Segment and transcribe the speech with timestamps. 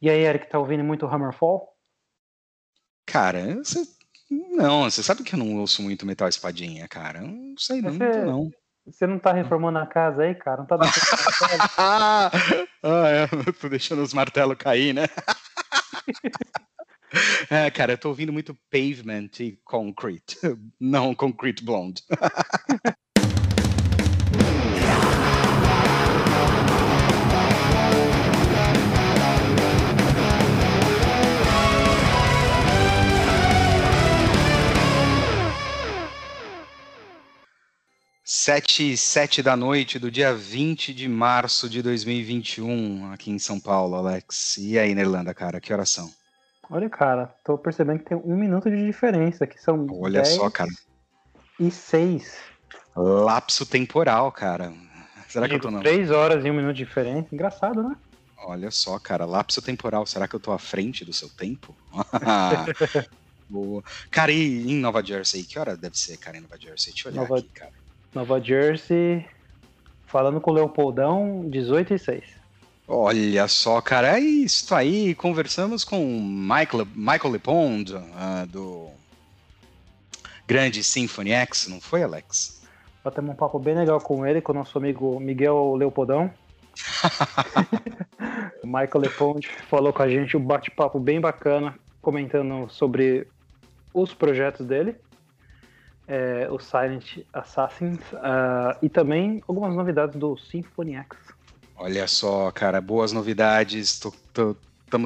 [0.00, 1.68] E aí, Eric, tá ouvindo muito Hammerfall?
[3.06, 3.82] Cara, você...
[4.30, 7.20] não, você sabe que eu não ouço muito Metal Espadinha, cara.
[7.20, 8.50] Eu não sei não, você, não.
[8.86, 10.58] Você não tá reformando a casa aí, cara?
[10.58, 10.90] Não tá dando
[11.78, 12.30] ah,
[12.82, 15.04] é, tô deixando os martelos cair, né?
[17.48, 20.36] É, cara, eu tô ouvindo muito Pavement e Concrete,
[20.78, 22.02] não Concrete Blonde.
[38.46, 43.96] Sete, sete da noite do dia 20 de março de 2021, aqui em São Paulo,
[43.96, 44.56] Alex.
[44.58, 46.08] E aí, na Irlanda, cara, que horas são?
[46.70, 50.70] Olha, cara, tô percebendo que tem um minuto de diferença, que são Olha só, cara.
[51.58, 52.36] E seis.
[52.94, 54.72] Lapso temporal, cara.
[55.28, 55.80] Será que eu tô não?
[55.80, 57.26] Três horas e um minuto de diferença.
[57.32, 57.96] Engraçado, né?
[58.44, 60.06] Olha só, cara, lapso temporal.
[60.06, 61.76] Será que eu tô à frente do seu tempo?
[63.50, 63.82] Boa.
[64.08, 65.42] Cara, e em Nova Jersey?
[65.42, 66.92] Que hora deve ser, cara, em Nova Jersey?
[66.92, 67.40] Deixa eu olhar Nova...
[67.40, 67.85] aqui, cara.
[68.16, 69.26] Nova Jersey,
[70.06, 72.24] falando com o Leopoldão, 18 e 6.
[72.88, 75.14] Olha só, cara, é isso aí.
[75.14, 78.88] Conversamos com Michael, Michael LePond, uh, do
[80.46, 82.62] grande Symphony X, não foi, Alex?
[83.04, 86.32] Batemos um papo bem legal com ele, com o nosso amigo Miguel Leopoldão.
[88.64, 93.28] Michael LePond falou com a gente um bate-papo bem bacana, comentando sobre
[93.92, 94.96] os projetos dele,
[96.08, 101.18] é, o Silent Assassins, uh, e também algumas novidades do Symphony X.
[101.76, 103.90] Olha só, cara, boas novidades.
[103.90, 104.56] Estamos to,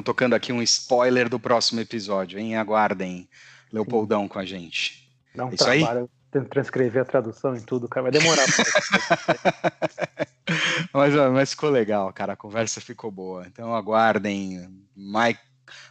[0.03, 2.55] tocando aqui um spoiler do próximo episódio, hein?
[2.55, 3.27] Aguardem,
[3.71, 4.27] Leopoldão Sim.
[4.29, 5.11] com a gente.
[5.35, 6.45] Dá um é Isso trabalho, aí?
[6.45, 8.09] transcrever a tradução e tudo, cara.
[8.09, 8.45] Vai demorar.
[10.93, 12.33] mas, mas ficou legal, cara.
[12.33, 13.45] A conversa ficou boa.
[13.47, 15.41] Então aguardem Mike,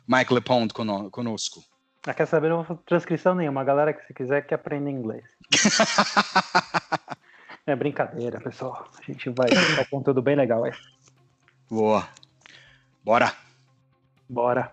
[0.07, 0.73] Mike LePond
[1.11, 1.63] conosco.
[2.07, 2.49] Ah, quer saber?
[2.49, 3.61] Não vou transcrição nenhuma.
[3.61, 5.25] A galera que se quiser que aprenda inglês.
[7.67, 8.89] É brincadeira, pessoal.
[8.99, 9.47] A gente vai
[9.81, 10.73] um conteúdo bem legal aí.
[11.71, 12.09] Boa.
[13.05, 13.33] Bora.
[14.29, 14.69] Bora.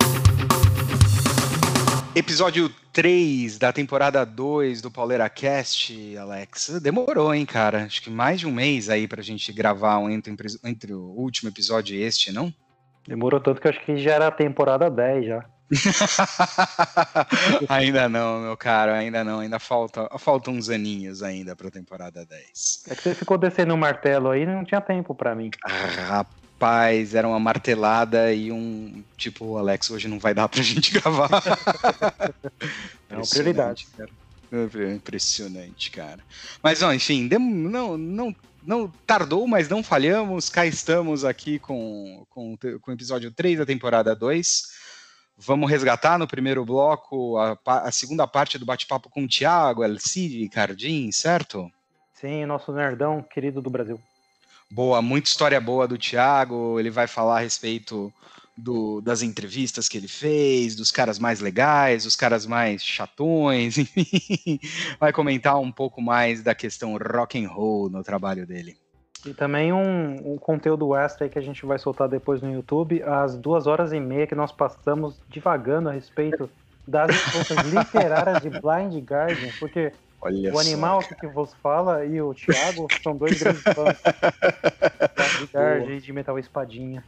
[2.16, 6.80] Episódio 3 da temporada 2 do Pauleira Cast, Alex.
[6.82, 7.84] Demorou, hein, cara?
[7.84, 10.34] Acho que mais de um mês aí pra gente gravar um entre,
[10.64, 12.52] entre o último episódio e este, não?
[13.08, 15.46] Demorou tanto que acho que já era a temporada 10 já.
[17.68, 19.40] ainda não, meu caro, ainda não.
[19.40, 22.84] Ainda falta, faltam uns aninhos ainda pra temporada 10.
[22.90, 25.52] É que você ficou descendo o martelo aí não tinha tempo pra mim.
[25.64, 29.04] Ah, rapaz, era uma martelada e um.
[29.18, 31.44] Tipo, Alex, hoje não vai dar pra gente gravar.
[33.10, 33.88] é uma prioridade.
[33.98, 34.10] Cara.
[34.96, 36.20] Impressionante, cara.
[36.64, 40.50] Mas não, enfim, não, não, não tardou, mas não falhamos.
[40.50, 44.77] Cá estamos aqui com, com, com o episódio 3 da temporada 2.
[45.38, 50.44] Vamos resgatar no primeiro bloco a, a segunda parte do bate-papo com o Thiago, Elcide
[50.44, 51.72] e Cardim, certo?
[52.14, 54.00] Sim, nosso nerdão querido do Brasil.
[54.70, 56.80] Boa, muita história boa do Thiago.
[56.80, 58.12] Ele vai falar a respeito
[58.58, 64.60] do, das entrevistas que ele fez, dos caras mais legais, dos caras mais chatões, enfim.
[65.00, 68.76] Vai comentar um pouco mais da questão rock and roll no trabalho dele.
[69.26, 73.36] E também um, um, conteúdo extra que a gente vai soltar depois no YouTube, as
[73.36, 76.50] duas horas e meia que nós passamos divagando a respeito
[76.88, 79.92] das respostas literárias de Blind Guardian, porque
[80.22, 83.98] Olha o animal só, que vos fala e o Thiago são dois grandes fãs
[85.38, 87.04] Blind Guardian de Metal Espadinha.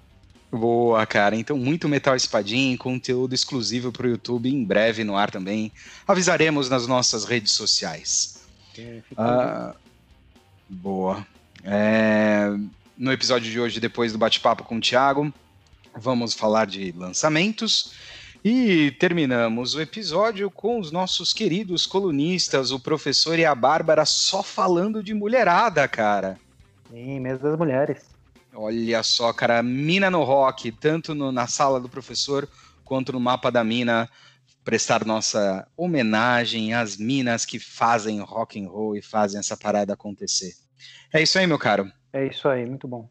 [0.52, 1.36] Boa, cara.
[1.36, 5.72] Então, muito Metal Espadinha, conteúdo exclusivo para o YouTube, em breve no ar também.
[6.08, 8.47] Avisaremos nas nossas redes sociais.
[8.78, 9.76] É, ah,
[10.68, 11.26] boa.
[11.64, 12.50] É,
[12.97, 15.34] no episódio de hoje, depois do bate-papo com o Thiago,
[15.96, 17.94] vamos falar de lançamentos.
[18.44, 24.42] E terminamos o episódio com os nossos queridos colunistas, o professor e a Bárbara, só
[24.42, 26.40] falando de mulherada, cara.
[26.90, 28.06] Sim, mesmo das mulheres.
[28.53, 32.47] Olha só, cara, mina no rock, tanto no, na sala do professor
[32.85, 34.09] quanto no mapa da mina,
[34.64, 40.53] prestar nossa homenagem às minas que fazem rock and roll e fazem essa parada acontecer.
[41.14, 41.91] É isso aí, meu caro.
[42.11, 43.08] É isso aí, muito bom.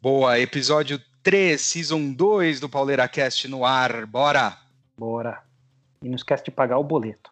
[0.00, 4.06] Boa, episódio 3, Season 2 do Pauleira Cast no ar.
[4.06, 4.58] Bora!
[4.96, 5.42] Bora.
[6.02, 7.30] E não esquece de pagar o boleto.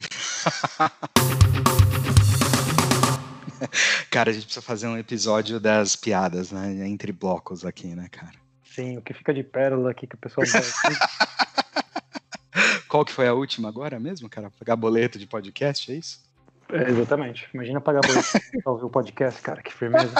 [4.10, 6.86] cara, a gente precisa fazer um episódio das piadas, né?
[6.86, 8.38] Entre blocos aqui, né, cara?
[8.64, 10.46] Sim, o que fica de pérola aqui que o pessoal
[12.88, 14.50] Qual que foi a última agora mesmo, cara?
[14.50, 16.20] Pagar boleto de podcast, é isso?
[16.72, 17.48] É, exatamente.
[17.52, 18.28] Imagina pagar boleto
[18.62, 20.12] pra ouvir o podcast, cara, que firmeza.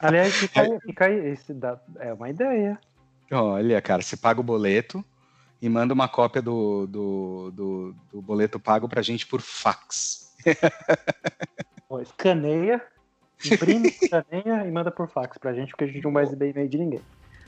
[0.00, 2.78] Aliás, fica aí, fica aí esse da, é uma ideia.
[3.30, 5.04] Olha, cara, você paga o boleto
[5.60, 10.34] e manda uma cópia do, do, do, do boleto pago pra gente por fax.
[12.02, 12.80] Escaneia,
[13.44, 16.68] imprime, escaneia e manda por fax pra gente, porque a gente não vai exibir e-mail
[16.68, 17.00] de ninguém.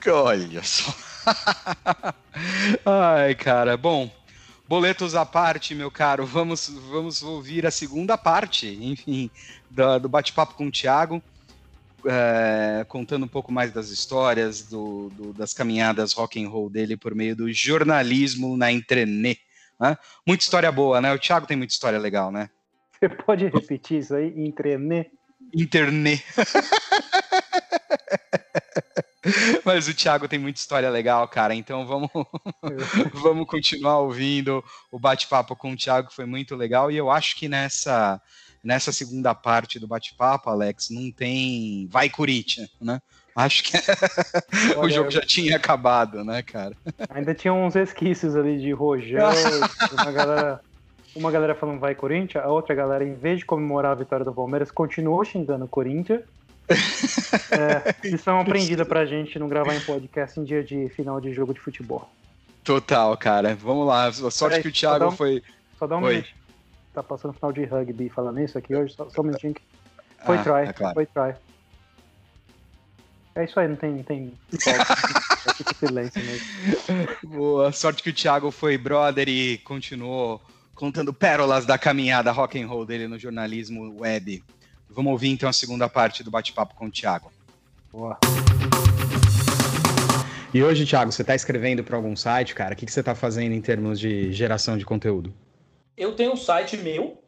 [0.07, 0.93] Olha só.
[2.85, 4.11] Ai, cara, bom.
[4.73, 9.31] Boletos à parte, meu caro, vamos, vamos ouvir a segunda parte, enfim,
[9.71, 11.23] do, do bate-papo com o Thiago,
[12.07, 16.97] é, contando um pouco mais das histórias, do, do, das caminhadas rock and roll dele
[16.97, 19.43] por meio do jornalismo na internet.
[19.79, 19.95] Né?
[20.27, 21.13] Muita história boa, né?
[21.13, 22.49] O Thiago tem muita história legal, né?
[22.99, 24.33] Você pode repetir isso aí?
[24.35, 25.11] Internet?
[25.53, 26.25] Internet.
[29.65, 31.55] Mas o Thiago tem muita história legal, cara.
[31.55, 32.11] Então vamos,
[33.15, 36.91] vamos continuar ouvindo o bate-papo com o Thiago, que foi muito legal.
[36.91, 38.21] E eu acho que nessa,
[38.63, 41.89] nessa segunda parte do bate-papo, Alex, não tem.
[41.91, 43.01] Vai Corinthians, né?
[43.35, 43.79] Acho que
[44.77, 46.77] o jogo já tinha acabado, né, cara?
[47.09, 49.31] Ainda tinha uns resquícios ali de rojão,
[49.93, 50.61] uma galera,
[51.17, 54.35] uma galera falando vai Corinthians, a outra galera, em vez de comemorar a vitória do
[54.35, 56.21] Palmeiras, continuou xingando o Corinthians.
[56.69, 61.53] É, lição aprendida pra gente não gravar em podcast em dia de final de jogo
[61.53, 62.11] de futebol.
[62.65, 63.55] Total, cara.
[63.57, 64.07] Vamos lá.
[64.07, 65.43] A sorte Peraí, que o Thiago um, foi.
[65.79, 66.29] Só dá um minuto.
[66.95, 68.95] Tá passando final de rugby falando isso aqui hoje?
[68.95, 69.55] Só, só um minutinho.
[70.25, 70.69] Foi ah, try.
[70.69, 70.95] É claro.
[70.95, 71.35] Foi try.
[73.35, 73.91] É isso aí, não tem.
[73.91, 74.33] Não tem...
[75.79, 76.47] silêncio mesmo.
[77.25, 77.73] Boa.
[77.73, 80.41] Sorte que o Thiago foi brother e continuou
[80.75, 84.43] contando pérolas da caminhada rock and roll dele no jornalismo web.
[84.95, 87.33] Vamos ouvir então a segunda parte do bate-papo com o Thiago.
[87.91, 88.19] Boa.
[90.53, 92.75] E hoje, Thiago, você está escrevendo para algum site, cara?
[92.75, 95.33] O que, que você está fazendo em termos de geração de conteúdo?
[95.97, 97.23] Eu tenho um site meu,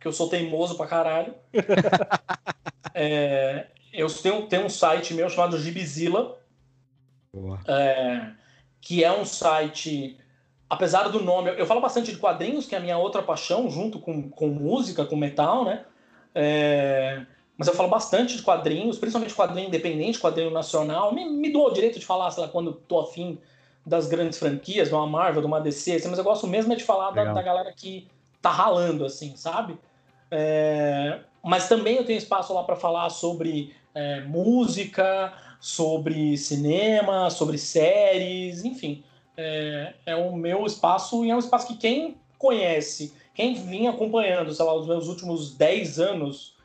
[0.00, 1.34] que eu sou teimoso pra caralho.
[2.94, 6.38] é, eu tenho, tenho um site meu chamado Gibizilla,
[7.66, 8.28] é,
[8.80, 10.18] que é um site,
[10.70, 13.98] apesar do nome, eu falo bastante de quadrinhos, que é a minha outra paixão, junto
[13.98, 15.84] com, com música, com metal, né?
[16.34, 17.24] É,
[17.56, 21.14] mas eu falo bastante de quadrinhos, principalmente quadrinho independente, quadrinho nacional.
[21.14, 23.38] Me, me dou o direito de falar, sei lá, quando tô afim
[23.84, 26.76] das grandes franquias, de uma Marvel, de uma DC, assim, mas eu gosto mesmo é
[26.76, 28.08] de falar da, da, galera que
[28.40, 29.76] tá ralando, assim, sabe?
[30.30, 37.58] É, mas também eu tenho espaço lá para falar sobre é, música, sobre cinema, sobre
[37.58, 39.02] séries, enfim.
[39.36, 44.52] É, é o meu espaço e é um espaço que quem conhece quem vinha acompanhando,
[44.52, 46.56] sei lá, os meus últimos 10 anos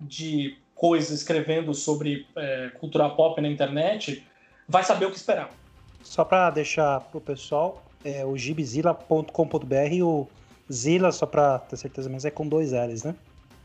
[0.00, 4.24] de coisas escrevendo sobre é, cultura pop na internet,
[4.68, 5.50] vai saber o que esperar.
[6.02, 10.28] Só para deixar pro pessoal, é o gibzilla.com.br e o
[10.72, 13.14] Zilla, só para ter certeza, mas é com dois L's, né?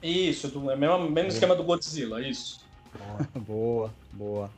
[0.02, 2.66] Isso, é o mesmo, mesmo esquema do Godzilla, isso.
[3.36, 4.50] Boa, boa.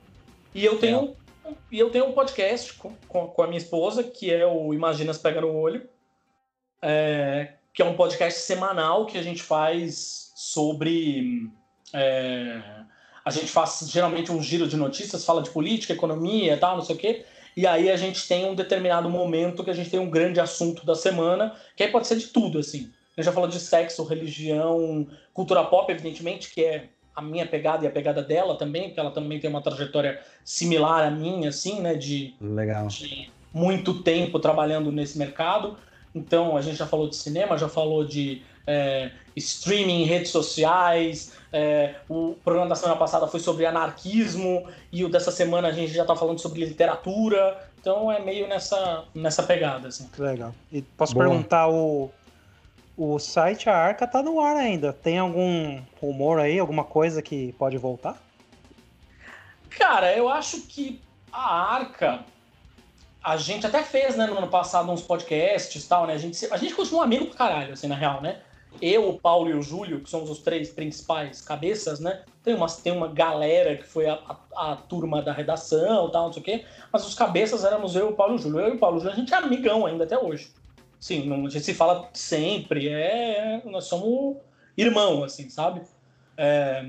[0.54, 1.16] E eu tenho,
[1.46, 1.52] é.
[1.72, 5.18] e eu tenho um podcast com, com, com, a minha esposa, que é o Imaginas
[5.18, 5.90] Pega no Olho,
[6.82, 11.50] é, que é um podcast semanal que a gente faz sobre.
[11.94, 12.62] É,
[13.24, 16.84] a gente faz geralmente um giro de notícias, fala de política, economia e tal, não
[16.84, 17.26] sei o quê.
[17.56, 20.86] E aí a gente tem um determinado momento que a gente tem um grande assunto
[20.86, 22.92] da semana, que aí pode ser de tudo, assim.
[23.16, 27.84] A gente já falou de sexo, religião, cultura pop, evidentemente, que é a minha pegada
[27.84, 31.82] e a pegada dela também, porque ela também tem uma trajetória similar à minha, assim,
[31.82, 31.94] né?
[31.94, 32.88] De, Legal.
[32.88, 35.78] de muito tempo trabalhando nesse mercado.
[36.14, 41.34] Então, a gente já falou de cinema, já falou de é, streaming, redes sociais.
[41.54, 45.92] É, o programa da semana passada foi sobre anarquismo e o dessa semana a gente
[45.92, 47.70] já está falando sobre literatura.
[47.80, 49.88] Então, é meio nessa, nessa pegada.
[49.88, 50.10] Assim.
[50.18, 50.54] Legal.
[50.72, 51.28] E posso Boa.
[51.28, 52.12] perguntar o,
[52.98, 54.94] o site A Arca tá no ar ainda.
[54.94, 58.22] Tem algum rumor aí, alguma coisa que pode voltar?
[59.70, 61.02] Cara, eu acho que
[61.32, 62.20] a Arca
[63.24, 66.14] a gente até fez, né, no ano passado, uns podcasts e tal, né?
[66.14, 68.42] A gente, a gente continua amigo pra caralho, assim, na real, né?
[68.82, 72.24] Eu, o Paulo e o Júlio, que somos os três principais cabeças, né?
[72.44, 74.14] Tem uma, tem uma galera que foi a,
[74.56, 76.66] a, a turma da redação tal, não sei o quê.
[76.92, 78.60] Mas os cabeças éramos eu, o Paulo e o Júlio.
[78.60, 80.50] Eu e o Paulo e o Júlio, a gente é amigão ainda até hoje.
[81.00, 82.88] Sim, a gente se fala sempre.
[82.88, 84.38] É, nós somos
[84.78, 85.82] irmão, assim, sabe?
[86.38, 86.84] É,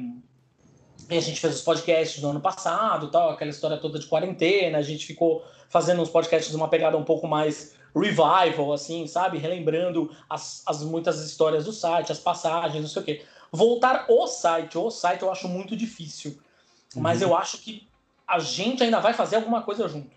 [1.14, 4.78] e a gente fez os podcasts no ano passado, tal, aquela história toda de quarentena.
[4.78, 9.38] A gente ficou fazendo uns podcasts uma pegada um pouco mais revival, assim, sabe?
[9.38, 13.23] Relembrando as, as muitas histórias do site, as passagens, não sei o quê.
[13.50, 16.38] Voltar o site, o site eu acho muito difícil.
[16.95, 17.02] Uhum.
[17.02, 17.87] Mas eu acho que
[18.26, 20.11] a gente ainda vai fazer alguma coisa junto.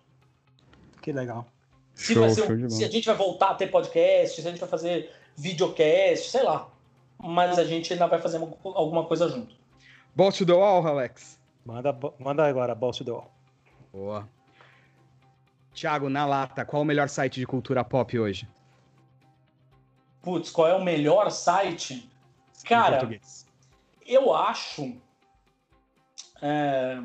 [1.01, 1.45] Que legal.
[1.93, 4.69] Se, show, um, se a gente vai voltar a ter podcast, se a gente vai
[4.69, 6.69] fazer videocast, sei lá.
[7.17, 9.55] Mas a gente ainda vai fazer alguma coisa junto.
[10.15, 11.37] Ball to the wall, Alex.
[11.65, 13.31] Manda, manda agora, ball to the wall.
[13.91, 14.29] Boa.
[15.73, 18.47] Thiago, na lata, qual o melhor site de cultura pop hoje?
[20.21, 22.09] Putz, qual é o melhor site?
[22.63, 23.19] Cara,
[24.05, 24.95] eu acho.
[26.41, 27.01] É...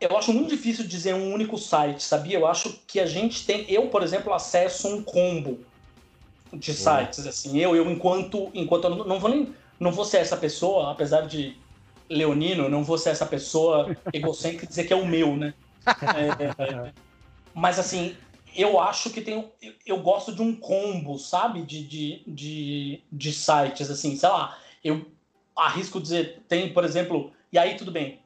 [0.00, 2.38] Eu acho muito difícil dizer um único site, sabia?
[2.38, 3.64] Eu acho que a gente tem.
[3.70, 5.60] Eu, por exemplo, acesso um combo
[6.52, 7.58] de sites, assim.
[7.58, 8.50] Eu, eu enquanto.
[8.54, 9.54] enquanto eu não vou nem.
[9.80, 11.56] Não vou ser essa pessoa, apesar de
[12.08, 15.54] leonino, não vou ser essa pessoa egocêntrica e dizer que é o meu, né?
[15.86, 16.92] É,
[17.54, 18.14] mas assim,
[18.54, 19.50] eu acho que tem.
[19.62, 21.62] Eu, eu gosto de um combo, sabe?
[21.62, 24.58] De, de, de, de, sites, assim, sei lá.
[24.84, 25.06] Eu
[25.56, 28.20] arrisco dizer, tem, por exemplo, e aí tudo bem.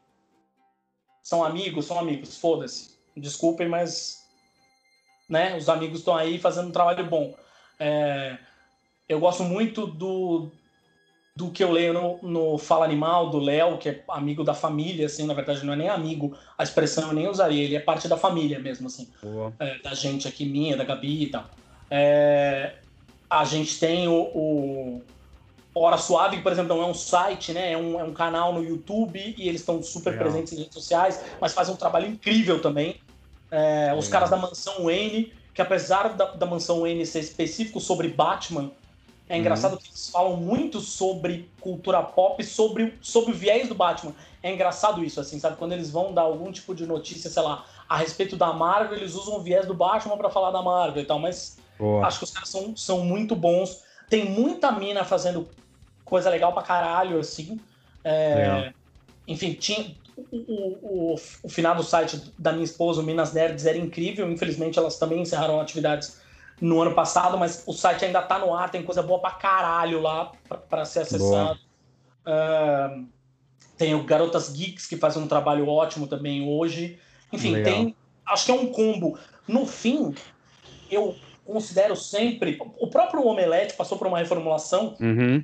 [1.23, 2.99] São amigos, são amigos, foda-se.
[3.16, 4.25] Desculpem, mas.
[5.28, 7.34] Né, os amigos estão aí fazendo um trabalho bom.
[7.78, 8.37] É,
[9.08, 10.50] eu gosto muito do,
[11.36, 15.06] do que eu leio no, no Fala Animal, do Léo, que é amigo da família,
[15.06, 18.06] assim, na verdade não é nem amigo, a expressão eu nem usaria, ele é parte
[18.06, 19.08] da família mesmo, assim,
[19.58, 21.44] é, da gente aqui, minha, da Gabi e tal.
[21.90, 22.74] É,
[23.28, 25.02] a gente tem o, o,
[25.74, 28.52] Hora Suave, que, por exemplo, não é um site, né, é um, é um canal
[28.52, 30.26] no YouTube e eles estão super Legal.
[30.26, 33.00] presentes em redes sociais, mas fazem um trabalho incrível também.
[33.50, 38.06] É, os caras da Mansão Wayne, que apesar da, da Mansão Wayne ser específico sobre
[38.06, 38.70] Batman,
[39.28, 39.78] é engraçado uhum.
[39.78, 44.14] que eles falam muito sobre cultura pop, sobre, sobre o viés do Batman.
[44.42, 45.56] É engraçado isso, assim, sabe?
[45.56, 49.14] Quando eles vão dar algum tipo de notícia, sei lá, a respeito da Marvel, eles
[49.14, 52.06] usam o viés do Batman para falar da Marvel e tal, mas Boa.
[52.06, 53.82] acho que os caras são, são muito bons.
[54.10, 55.48] Tem muita mina fazendo
[56.04, 57.58] coisa legal pra caralho, assim.
[58.04, 58.74] É,
[59.26, 59.94] enfim, tinha,
[60.30, 60.36] o,
[61.12, 64.30] o, o, final do site da minha esposa, o Minas Nerds, era incrível.
[64.30, 66.20] Infelizmente, elas também encerraram atividades
[66.61, 70.00] no ano passado, mas o site ainda tá no ar, tem coisa boa pra caralho
[70.00, 70.32] lá
[70.68, 71.58] para ser acessado.
[72.26, 73.06] Uh,
[73.76, 76.99] tem o Garotas Geeks, que faz um trabalho ótimo também hoje.
[77.32, 77.75] Enfim, Legal.
[77.75, 77.96] tem.
[78.26, 79.18] Acho que é um combo.
[79.46, 80.14] No fim,
[80.90, 82.58] eu considero sempre.
[82.78, 85.42] O próprio Omelete passou por uma reformulação uhum.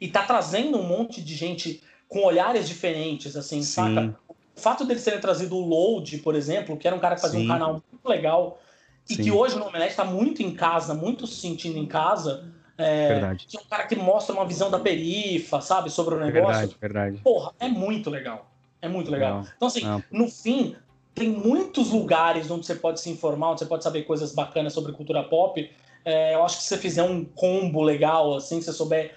[0.00, 3.72] e tá trazendo um monte de gente com olhares diferentes, assim, Sim.
[3.72, 4.18] saca?
[4.56, 7.40] O fato dele terem trazido o Load, por exemplo, que era um cara que fazia
[7.40, 7.46] Sim.
[7.46, 8.60] um canal muito legal,
[9.08, 9.22] e Sim.
[9.22, 12.50] que hoje no Omelete está muito em casa, muito se sentindo em casa.
[12.76, 13.46] É, verdade.
[13.46, 16.46] Que é um cara que mostra uma visão da perifa, sabe, sobre o negócio.
[16.46, 17.16] Verdade, verdade.
[17.18, 18.50] Porra, é muito legal.
[18.80, 19.42] É muito legal.
[19.42, 20.02] Não, então, assim, não.
[20.10, 20.74] no fim,
[21.14, 24.92] tem muitos lugares onde você pode se informar, onde você pode saber coisas bacanas sobre
[24.92, 25.70] cultura pop.
[26.04, 29.16] É, eu acho que se você fizer um combo legal, assim, se você souber.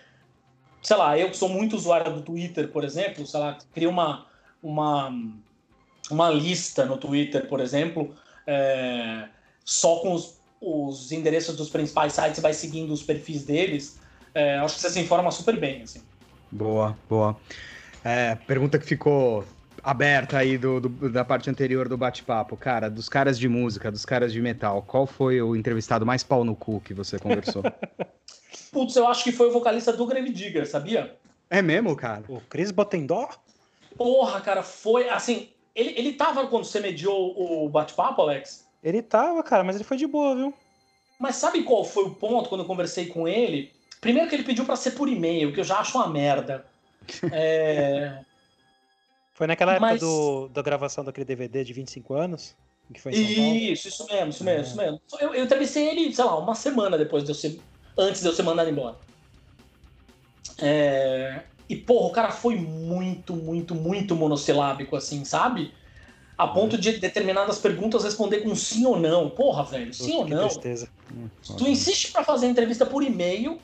[0.82, 4.27] Sei lá, eu que sou muito usuário do Twitter, por exemplo, sei lá, cria uma,
[4.62, 5.12] uma,
[6.10, 8.15] uma lista no Twitter, por exemplo.
[8.46, 9.27] É,
[9.68, 14.00] só com os, os endereços dos principais sites e vai seguindo os perfis deles,
[14.34, 15.82] é, acho que você se informa super bem.
[15.82, 16.02] Assim.
[16.50, 17.36] Boa, boa.
[18.02, 19.44] É, pergunta que ficou
[19.84, 22.56] aberta aí do, do, da parte anterior do bate-papo.
[22.56, 26.46] Cara, dos caras de música, dos caras de metal, qual foi o entrevistado mais pau
[26.46, 27.64] no cu que você conversou?
[28.72, 31.14] Putz, eu acho que foi o vocalista do Grave Digger, sabia?
[31.50, 32.24] É mesmo, cara?
[32.30, 33.28] O Chris Botendó?
[33.98, 35.50] Porra, cara, foi assim.
[35.76, 38.67] Ele, ele tava quando você mediou o bate-papo, Alex?
[38.84, 40.54] Ele tava, cara, mas ele foi de boa, viu?
[41.20, 43.72] Mas sabe qual foi o ponto quando eu conversei com ele?
[44.00, 46.66] Primeiro que ele pediu para ser por e-mail, que eu já acho uma merda.
[47.32, 48.20] É...
[49.34, 50.02] Foi naquela época mas...
[50.02, 52.56] do, da gravação daquele DVD de 25 anos?
[52.94, 54.62] Que foi isso, isso mesmo, isso mesmo, é.
[54.62, 55.02] isso mesmo.
[55.20, 57.60] Eu, eu entrevistei ele, sei lá, uma semana depois de eu ser.
[57.98, 58.98] Antes de eu ser mandado embora.
[60.60, 61.44] É...
[61.70, 65.74] E, porra, o cara foi muito, muito, muito monossilábico, assim, sabe?
[66.38, 69.29] A ponto de determinadas perguntas responder com sim ou não.
[69.29, 70.48] Porra, velho, sim ou não?
[70.48, 70.88] Tristeza.
[71.58, 73.60] Tu insiste para fazer entrevista por e-mail.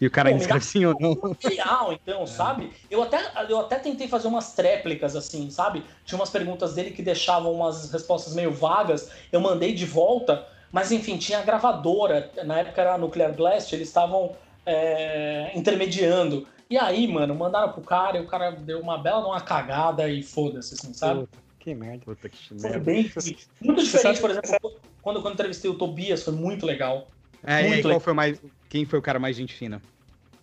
[0.00, 1.16] E o cara Pô, escreve sim ou não.
[1.22, 2.26] Material, então, é.
[2.26, 2.72] sabe?
[2.90, 5.84] Eu até, eu até tentei fazer umas tréplicas, assim, sabe?
[6.04, 9.12] Tinha umas perguntas dele que deixavam umas respostas meio vagas.
[9.30, 12.32] Eu mandei de volta, mas enfim, tinha a gravadora.
[12.44, 14.32] Na época era a Nuclear Blast, eles estavam
[14.66, 16.48] é, intermediando.
[16.68, 20.22] E aí, mano, mandaram pro cara e o cara deu uma bela uma cagada e
[20.22, 21.20] foda-se, assim, sabe?
[21.20, 21.41] Puta.
[21.62, 22.04] Que merda.
[22.04, 22.80] Puta que merda.
[22.80, 23.08] Bem,
[23.62, 27.06] muito diferente, por exemplo, quando, quando eu entrevistei o Tobias, foi muito legal.
[27.44, 28.42] É, muito e aí, qual foi mais.
[28.68, 29.80] Quem foi o cara mais gente fina?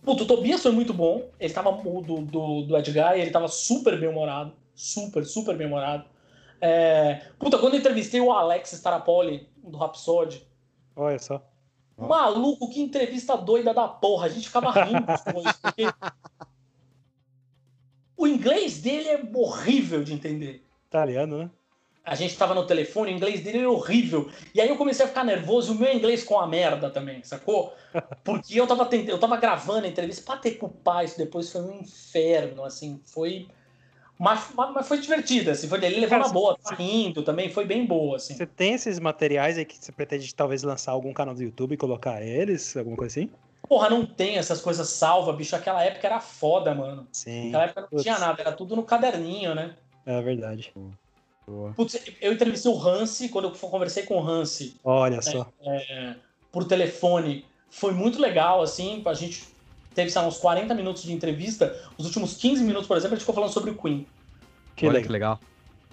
[0.02, 1.28] Puta, o Tobias foi muito bom.
[1.38, 4.54] Ele tava do, do, do Edgar e ele tava super bem-humorado.
[4.74, 6.06] Super, super bem-humorado.
[6.58, 7.26] É...
[7.38, 10.42] Puta, quando eu entrevistei o Alex Starapoli, do Rhapsody.
[10.96, 11.46] Olha só.
[11.98, 14.24] Maluco, que entrevista doida da porra.
[14.24, 15.82] A gente ficava rindo depois, porque.
[18.16, 20.62] O inglês dele é horrível de entender.
[20.90, 21.50] Italiano, né?
[22.04, 24.28] A gente tava no telefone, o inglês dele era horrível.
[24.54, 27.72] E aí eu comecei a ficar nervoso, o meu inglês com a merda também, sacou?
[28.24, 29.08] Porque eu tava, tent...
[29.08, 33.46] eu tava gravando a entrevista pra ter culpar isso depois, foi um inferno, assim, foi
[34.18, 37.86] Mas, mas foi divertida, assim, foi, ele levou na boa, tá rindo também, foi bem
[37.86, 38.34] boa, assim.
[38.34, 41.76] Você tem esses materiais aí que você pretende talvez lançar algum canal do YouTube e
[41.76, 43.30] colocar eles, alguma coisa assim?
[43.68, 45.54] Porra, não tem essas coisas salva, bicho.
[45.54, 47.06] Aquela época era foda, mano.
[47.12, 47.50] Sim.
[47.50, 48.02] Naquela época não Putz.
[48.02, 49.76] tinha nada, era tudo no caderninho, né?
[50.06, 50.72] É verdade.
[51.74, 54.76] Putz, eu entrevistei o Hansi, quando eu conversei com o Hansi.
[54.84, 55.46] Olha só.
[55.62, 56.14] É,
[56.52, 57.44] por telefone.
[57.70, 59.48] Foi muito legal, assim, a gente
[59.94, 61.76] teve sabe, uns 40 minutos de entrevista.
[61.96, 64.06] Os últimos 15 minutos, por exemplo, a gente ficou falando sobre o Queen.
[64.76, 65.12] Que Olha, legal.
[65.12, 65.40] legal.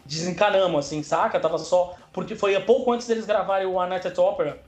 [0.06, 1.40] Desencanamos, assim, saca?
[1.40, 1.96] Tava só.
[2.14, 4.62] Porque foi pouco antes deles gravarem o Annette Opera.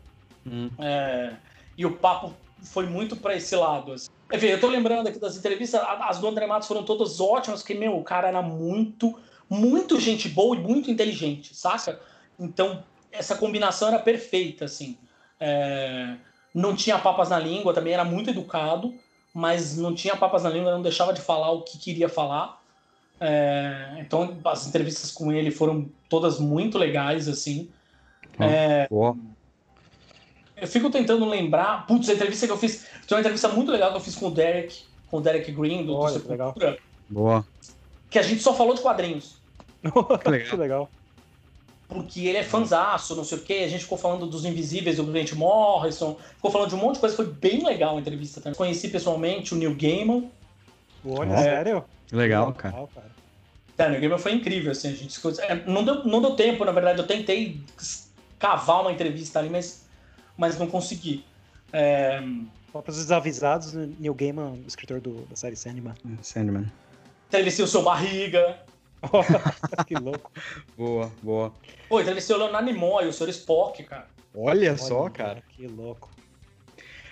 [0.45, 0.69] Hum.
[0.79, 1.33] É,
[1.77, 3.93] e o papo foi muito para esse lado.
[3.93, 4.09] Assim.
[4.31, 7.73] Enfim, eu tô lembrando aqui das entrevistas, as do André Matos foram todas ótimas, porque,
[7.73, 9.17] meu, o cara era muito,
[9.49, 11.99] muito gente boa e muito inteligente, saca?
[12.39, 14.97] Então, essa combinação era perfeita, assim.
[15.39, 16.15] É...
[16.53, 18.93] Não tinha papas na língua, também era muito educado
[19.33, 22.61] mas não tinha papas na língua, não deixava de falar o que queria falar.
[23.19, 27.69] É, então as entrevistas com ele foram todas muito legais, assim.
[28.39, 31.85] é, eu fico tentando lembrar.
[31.85, 32.85] Putz, a entrevista que eu fiz.
[33.07, 35.85] Tem uma entrevista muito legal que eu fiz com o Derek, com o Derek Green,
[35.85, 36.55] do, Olha, do legal.
[37.07, 37.45] Boa.
[38.09, 39.38] Que a gente só falou de quadrinhos.
[40.23, 40.49] que legal.
[40.49, 40.89] que legal
[41.89, 43.63] porque ele é fanzaço, não sei o quê.
[43.65, 46.99] A gente ficou falando dos Invisíveis, do Grant Morrison, ficou falando de um monte de
[46.99, 47.15] coisa.
[47.15, 48.55] Foi bem legal a entrevista também.
[48.55, 50.29] Conheci pessoalmente o Neil Gaiman.
[51.03, 51.83] Olha, é, sério?
[52.11, 52.75] Legal, cara.
[52.75, 53.09] Legal, cara.
[53.75, 54.89] É, o Neil Gaiman foi incrível, assim.
[54.89, 56.99] A gente é, não, deu, não deu tempo, na verdade.
[56.99, 57.59] Eu tentei
[58.37, 59.83] cavar uma entrevista ali, mas,
[60.37, 61.25] mas não consegui.
[61.73, 62.21] É...
[62.71, 65.95] Para os desavisados, Neil Gaiman, escritor do, da série Sandman.
[66.21, 66.71] Sandman.
[67.29, 68.59] Entrevistei o seu Barriga.
[69.87, 70.31] que louco.
[70.77, 71.53] boa, boa.
[71.87, 73.29] Pô, entrevistei o Leonardo Nimoy, o Sr.
[73.29, 74.07] Spock, cara.
[74.35, 75.41] Olha, Olha só, cara.
[75.49, 76.09] Que louco.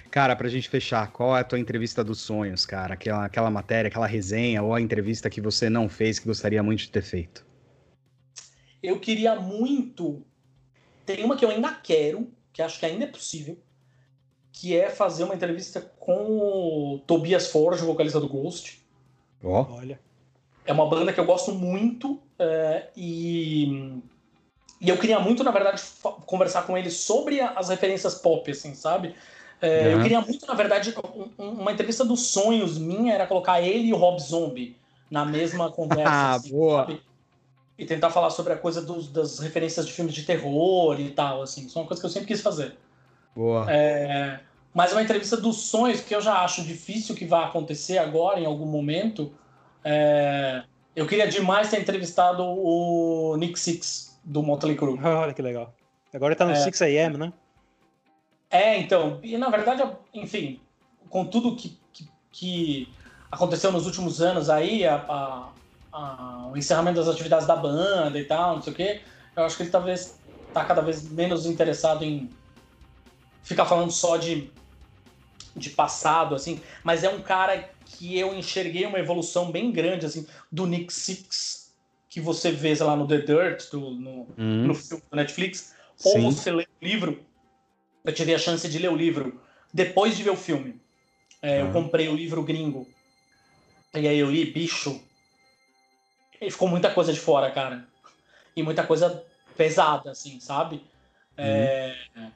[0.10, 2.94] Cara, pra gente fechar, qual é a tua entrevista dos sonhos, cara?
[2.94, 6.80] Aquela, aquela matéria, aquela resenha ou a entrevista que você não fez que gostaria muito
[6.80, 7.46] de ter feito?
[8.82, 10.26] Eu queria muito.
[11.06, 13.58] Tem uma que eu ainda quero, que acho que ainda é possível,
[14.52, 18.82] que é fazer uma entrevista com o Tobias Forge, vocalista do Ghost.
[19.44, 19.62] Ó.
[19.62, 19.74] Oh.
[19.76, 20.00] Olha.
[20.68, 24.00] É uma banda que eu gosto muito é, e,
[24.80, 25.82] e eu queria muito, na verdade,
[26.26, 29.16] conversar com ele sobre as referências pop, assim, sabe?
[29.62, 29.92] É, uhum.
[29.94, 30.94] Eu queria muito, na verdade,
[31.38, 34.78] uma entrevista dos sonhos minha era colocar ele e o Rob Zombie
[35.10, 36.12] na mesma conversa.
[36.12, 36.82] ah, assim, boa.
[36.82, 37.02] Sabe?
[37.78, 41.42] E tentar falar sobre a coisa dos, das referências de filmes de terror e tal,
[41.42, 41.66] assim.
[41.66, 42.76] Isso é uma coisa que eu sempre quis fazer.
[43.36, 43.66] Boa.
[43.70, 44.40] É,
[44.74, 48.46] mas uma entrevista dos sonhos, que eu já acho difícil que vá acontecer agora, em
[48.46, 49.32] algum momento,
[49.90, 55.00] é, eu queria demais ter entrevistado o Nick Six, do Motley Crue.
[55.02, 55.74] Olha que legal.
[56.14, 57.34] Agora ele tá no é, 6am, né?
[58.52, 59.18] É, então.
[59.24, 60.60] E na verdade, enfim,
[61.10, 62.94] com tudo que, que, que
[63.32, 65.50] aconteceu nos últimos anos aí, a, a,
[65.94, 69.02] a, o encerramento das atividades da banda e tal, não sei o quê,
[69.38, 70.20] eu acho que ele talvez
[70.54, 72.30] tá cada vez menos interessado em
[73.42, 74.52] ficar falando só de,
[75.56, 80.28] de passado, assim, mas é um cara que eu enxerguei uma evolução bem grande, assim,
[80.52, 81.74] do Nick Six,
[82.10, 84.68] que você vê lá no The Dirt, do, no, uhum.
[84.68, 85.74] no filme do Netflix,
[86.04, 86.22] ou Sim.
[86.22, 87.26] você lê o livro.
[88.04, 89.42] Eu tive a chance de ler o livro
[89.74, 90.80] depois de ver o filme.
[91.42, 91.62] É.
[91.62, 92.88] Eu comprei o livro gringo.
[93.94, 95.02] E aí eu li, bicho.
[96.40, 97.88] E ficou muita coisa de fora, cara.
[98.56, 99.24] E muita coisa
[99.56, 100.84] pesada, assim, sabe?
[101.36, 102.32] É, uhum.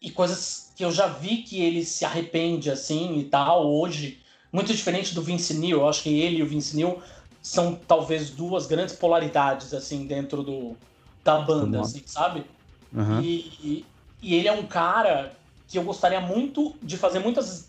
[0.00, 4.20] E coisas que eu já vi que ele se arrepende, assim, e tal, hoje
[4.52, 5.78] muito diferente do Vince Neil.
[5.78, 7.00] Eu acho que ele e o Vince Neil
[7.42, 10.76] são talvez duas grandes polaridades assim dentro do
[11.24, 12.44] da banda, assim, sabe?
[12.92, 13.20] Uhum.
[13.20, 13.84] E,
[14.22, 15.32] e, ele é um cara
[15.68, 17.68] que eu gostaria muito de fazer muitas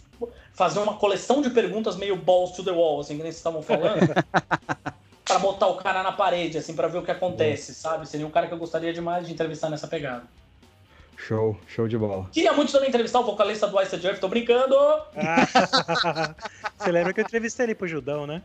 [0.53, 3.61] fazer uma coleção de perguntas meio balls to the wall, assim, que nem vocês estavam
[3.61, 3.99] falando.
[5.25, 8.07] para botar o cara na parede, assim, para ver o que acontece, sabe?
[8.07, 10.23] Seria um cara que eu gostaria demais de entrevistar nessa pegada.
[11.27, 12.27] Show, show de bola.
[12.31, 14.75] Queria muito também entrevistar o vocalista do Ice Earth, tô brincando!
[16.77, 18.41] Você lembra que eu entrevistei ele pro Judão, né?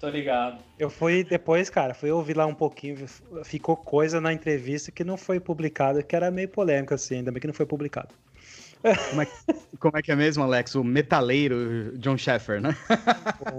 [0.00, 0.58] Tô ligado.
[0.78, 3.06] Eu fui depois, cara, fui ouvir lá um pouquinho,
[3.44, 7.40] ficou coisa na entrevista que não foi publicada, que era meio polêmica, assim, ainda bem
[7.40, 8.14] que não foi publicado.
[9.10, 9.26] Como é,
[9.78, 10.74] como é que é mesmo, Alex?
[10.74, 12.76] O metaleiro John Sheffer, né?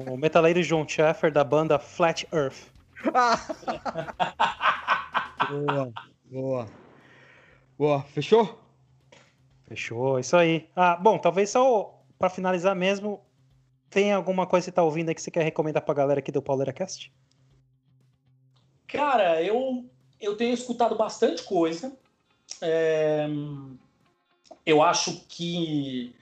[0.08, 2.72] O metaleiro John Sheffer da banda Flat Earth.
[5.50, 5.92] boa,
[6.30, 6.79] boa.
[7.80, 8.60] Boa, fechou?
[9.66, 10.68] Fechou, isso aí.
[10.76, 13.22] Ah, bom, talvez só para finalizar mesmo,
[13.90, 16.30] tem alguma coisa que você tá ouvindo aí que você quer recomendar pra galera aqui
[16.30, 17.10] do PauleraCast?
[18.86, 19.86] Cara, eu,
[20.20, 21.98] eu tenho escutado bastante coisa.
[22.62, 23.26] É,
[24.66, 26.14] eu acho que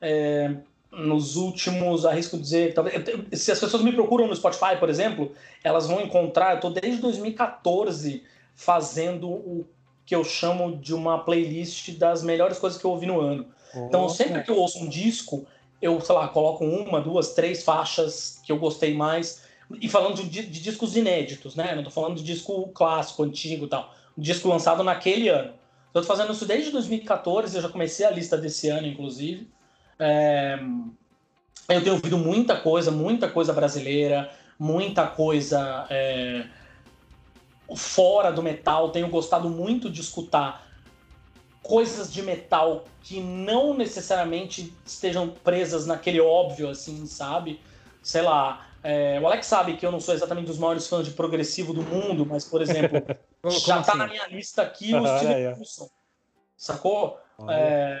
[0.00, 0.56] é,
[0.90, 3.04] nos últimos, arrisco dizer, talvez,
[3.40, 7.00] se as pessoas me procuram no Spotify, por exemplo, elas vão encontrar, eu estou desde
[7.00, 8.24] 2014
[8.56, 9.64] fazendo o
[10.06, 13.46] que eu chamo de uma playlist das melhores coisas que eu ouvi no ano.
[13.74, 15.46] Então, sempre que eu ouço um disco,
[15.82, 19.42] eu, sei lá, coloco uma, duas, três faixas que eu gostei mais.
[19.80, 21.74] E falando de, de discos inéditos, né?
[21.74, 23.92] Não tô falando de disco clássico, antigo e tal.
[24.16, 25.52] Um disco lançado naquele ano.
[25.92, 29.48] Eu tô fazendo isso desde 2014, eu já comecei a lista desse ano, inclusive.
[29.98, 30.58] É...
[31.68, 36.46] Eu tenho ouvido muita coisa, muita coisa brasileira, muita coisa é...
[37.76, 38.90] fora do metal.
[38.90, 40.66] Tenho gostado muito de escutar
[41.62, 47.60] coisas de metal que não necessariamente estejam presas naquele óbvio, assim, sabe?
[48.02, 51.12] Sei lá, é, o Alex sabe que eu não sou exatamente dos maiores fãs de
[51.12, 53.02] progressivo do mundo, mas, por exemplo,
[53.64, 53.98] já está assim?
[53.98, 55.88] na minha lista aqui o Steven Wilson.
[56.54, 57.18] Sacou?
[57.48, 58.00] É,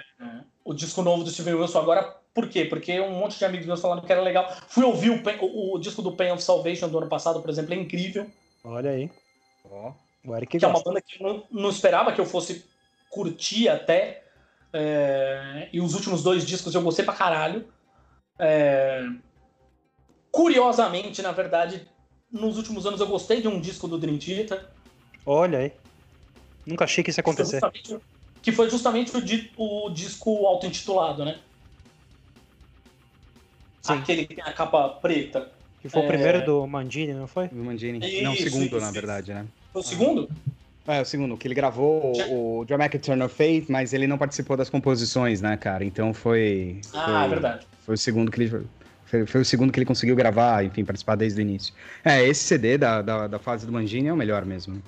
[0.62, 2.66] o disco novo do Steven Wilson agora, por quê?
[2.66, 4.54] Porque um monte de amigos meus falando que era legal.
[4.68, 7.72] Fui ouvir o, o, o disco do Pain of Salvation do ano passado, por exemplo,
[7.72, 8.30] é incrível.
[8.62, 9.10] Olha aí.
[10.36, 12.64] Eric que é uma banda que eu não, não esperava que eu fosse
[13.10, 14.24] curtir até.
[14.72, 17.66] É, e os últimos dois discos eu gostei pra caralho.
[18.38, 19.06] É,
[20.34, 21.86] Curiosamente, na verdade,
[22.28, 24.66] nos últimos anos eu gostei de um disco do Dream Theater.
[25.24, 25.72] Olha aí.
[26.66, 27.60] Nunca achei que isso ia acontecer.
[28.42, 31.38] Que foi justamente, o, di o disco auto-intitulado, né?
[33.80, 33.92] Sim.
[33.92, 35.52] Aquele que tem a capa preta.
[35.84, 36.04] Que foi é...
[36.04, 37.48] o primeiro do Mandini, não foi?
[37.48, 37.98] Do Mandini.
[37.98, 39.44] Isso, não, o segundo, isso, na verdade, né?
[39.70, 40.30] Foi o segundo?
[40.86, 42.26] É, o segundo, que ele gravou Já...
[42.28, 45.84] o Dramatic Turn of Fate, mas ele não participou das composições, né, cara?
[45.84, 46.80] Então foi.
[46.94, 47.66] Ah, foi, é verdade.
[47.84, 48.66] Foi o segundo que ele
[49.04, 51.74] foi, foi, o segundo que ele conseguiu gravar, enfim, participar desde o início.
[52.02, 54.82] É, esse CD da, da, da fase do Mangini é o melhor mesmo.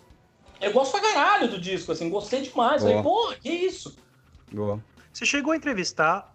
[0.63, 2.83] Eu gosto pra caralho do disco, assim, gostei demais.
[2.83, 2.91] Boa.
[2.91, 3.95] Falei, porra, que isso?
[4.51, 4.83] Boa.
[5.13, 6.33] Você chegou a entrevistar,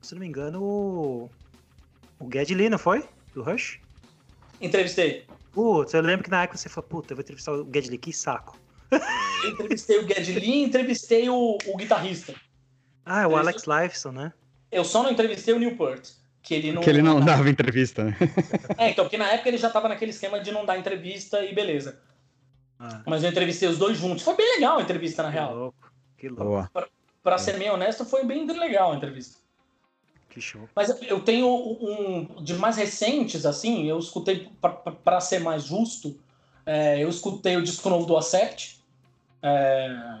[0.00, 1.30] se não me engano, o,
[2.18, 3.04] o Ged Lee, não foi?
[3.32, 3.80] Do Rush?
[4.62, 5.26] Entrevistei.
[5.50, 7.98] Putz, eu lembro que na época você falou, puta, eu vou entrevistar o Ged Lee,
[7.98, 8.58] que saco.
[8.90, 12.34] Eu entrevistei o e entrevistei o, o guitarrista.
[13.04, 14.32] Ah, é o Alex Lifeson, né?
[14.70, 16.08] Eu só não entrevistei o Newport.
[16.42, 18.16] Que ele não, que ele não dava entrevista, né?
[18.76, 21.54] É, então, porque na época ele já tava naquele esquema de não dar entrevista e
[21.54, 22.00] beleza.
[22.78, 23.02] Ah.
[23.06, 24.24] Mas eu entrevistei os dois juntos.
[24.24, 25.54] Foi bem legal a entrevista, na que real.
[25.54, 25.92] Louco.
[26.16, 26.70] Que louco.
[26.72, 26.88] Pra,
[27.22, 27.38] pra é.
[27.38, 29.38] ser bem honesto, foi bem legal a entrevista.
[30.32, 30.66] Que show.
[30.74, 32.42] Mas eu tenho um.
[32.42, 34.48] De mais recentes, assim, eu escutei,
[35.04, 36.18] para ser mais justo,
[36.64, 38.82] é, eu escutei o disco novo do Accept,
[39.42, 40.20] é,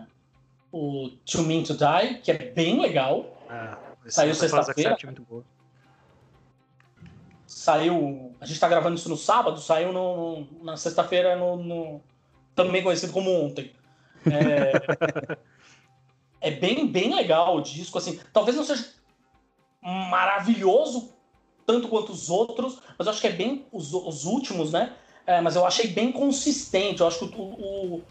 [0.70, 3.38] o To Mean to Die, que é bem legal.
[3.48, 4.98] Ah, Saiu sexta-feira.
[5.02, 5.52] É
[7.46, 8.34] saiu.
[8.38, 12.00] A gente está gravando isso no sábado, saiu no, na sexta-feira, no, no,
[12.54, 13.72] também conhecido como ontem.
[14.26, 15.38] É,
[16.48, 17.96] é, bem, bem legal o disco.
[17.96, 18.84] Assim, talvez não seja
[19.82, 21.12] maravilhoso
[21.66, 24.94] tanto quanto os outros, mas eu acho que é bem os, os últimos, né?
[25.26, 27.00] É, mas eu achei bem consistente.
[27.00, 28.02] Eu acho que o, o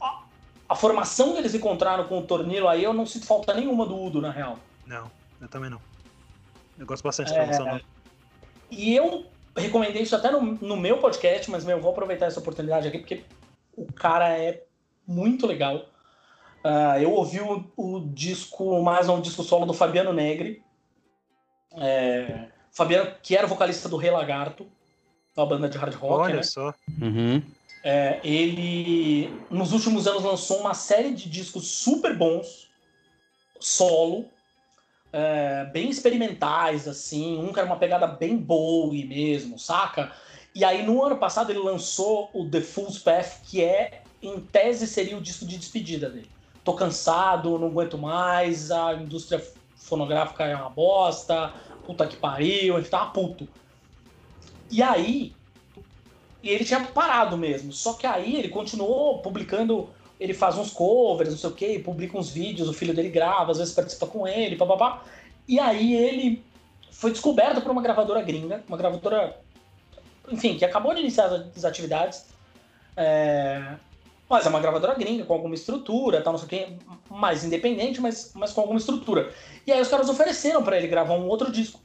[0.00, 0.24] a,
[0.68, 3.98] a, formação que eles encontraram com o Tornilo aí, eu não sinto falta nenhuma do
[3.98, 4.58] Udo, na real.
[4.86, 5.80] Não, eu também não.
[6.78, 7.68] Eu gosto bastante da formação.
[7.68, 7.80] É,
[8.70, 12.40] e eu recomendei isso até no, no meu podcast, mas meu, eu vou aproveitar essa
[12.40, 13.24] oportunidade aqui, porque
[13.76, 14.62] o cara é
[15.06, 15.86] muito legal.
[16.64, 20.62] Uh, eu ouvi o, o, disco, mais um disco solo do Fabiano Negri.
[21.76, 24.66] É, Fabiano, que era vocalista do Rei Lagarto,
[25.36, 26.22] uma banda de hard rock.
[26.24, 26.42] Olha né?
[26.42, 26.74] só.
[27.00, 27.42] Uhum.
[27.82, 32.68] É, ele, nos últimos anos, lançou uma série de discos super bons,
[33.60, 34.26] solo,
[35.12, 37.38] é, bem experimentais, assim.
[37.38, 40.12] Um que era uma pegada bem Bowie mesmo, saca?
[40.54, 44.86] E aí no ano passado ele lançou o The Fool's Path, que é, em tese,
[44.86, 46.30] seria o disco de despedida dele.
[46.64, 49.44] Tô cansado, não aguento mais, a indústria
[49.84, 51.52] fonográfica é uma bosta,
[51.86, 53.46] puta que pariu, ele tava puto.
[54.70, 55.32] E aí,
[56.42, 61.36] ele tinha parado mesmo, só que aí ele continuou publicando ele faz uns covers, não
[61.36, 64.56] sei o que, publica uns vídeos, o filho dele grava, às vezes participa com ele,
[64.56, 65.02] papapá.
[65.46, 66.42] E aí ele
[66.90, 69.36] foi descoberto por uma gravadora gringa, uma gravadora,
[70.30, 72.26] enfim, que acabou de iniciar as atividades.
[72.96, 73.74] É...
[74.34, 76.76] Mas é uma gravadora gringa, com alguma estrutura, tal, não sei o que,
[77.08, 79.32] mais independente, mas, mas com alguma estrutura.
[79.64, 81.78] E aí os caras ofereceram para ele gravar um outro disco.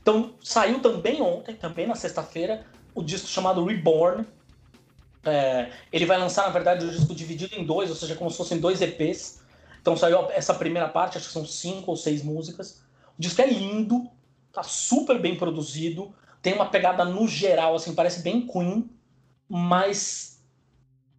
[0.00, 4.26] Então saiu também ontem, também na sexta-feira, o disco chamado Reborn,
[5.24, 8.36] é, ele vai lançar, na verdade, o disco dividido em dois, ou seja, como se
[8.36, 9.40] fossem dois EPs.
[9.80, 12.82] Então saiu essa primeira parte, acho que são cinco ou seis músicas.
[13.16, 14.10] O disco é lindo,
[14.52, 16.12] tá super bem produzido,
[16.42, 18.90] tem uma pegada no geral, assim, parece bem Queen,
[19.48, 20.31] mas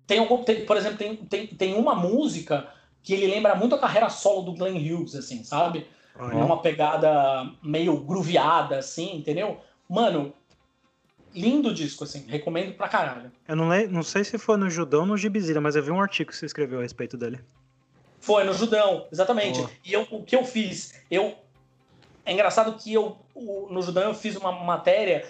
[0.08, 2.68] tem, algum, tem por exemplo, tem, tem, tem uma música
[3.02, 5.88] que ele lembra muito a carreira solo do Glenn Hughes, assim, sabe?
[6.16, 9.60] numa pegada meio grooveada, assim, entendeu?
[9.90, 10.34] Mano,
[11.34, 13.32] lindo disco, assim, recomendo pra caralho.
[13.48, 13.88] Eu não, le...
[13.88, 16.38] não sei se foi no Judão ou no Gibizira, mas eu vi um artigo que
[16.38, 17.40] você escreveu a respeito dele.
[18.20, 19.60] Foi, no Judão, exatamente.
[19.60, 19.70] Oh.
[19.84, 21.02] E eu, o que eu fiz?
[21.10, 21.36] Eu.
[22.26, 25.28] É engraçado que eu, no Judão, eu fiz uma matéria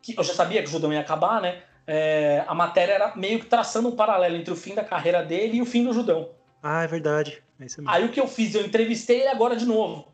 [0.00, 1.62] que eu já sabia que o Judão ia acabar, né?
[1.92, 5.56] É, a matéria era meio que traçando um paralelo entre o fim da carreira dele
[5.56, 6.28] e o fim do Judão.
[6.62, 7.42] Ah, é verdade.
[7.58, 8.54] É Aí o que eu fiz?
[8.54, 10.06] Eu entrevistei ele agora de novo.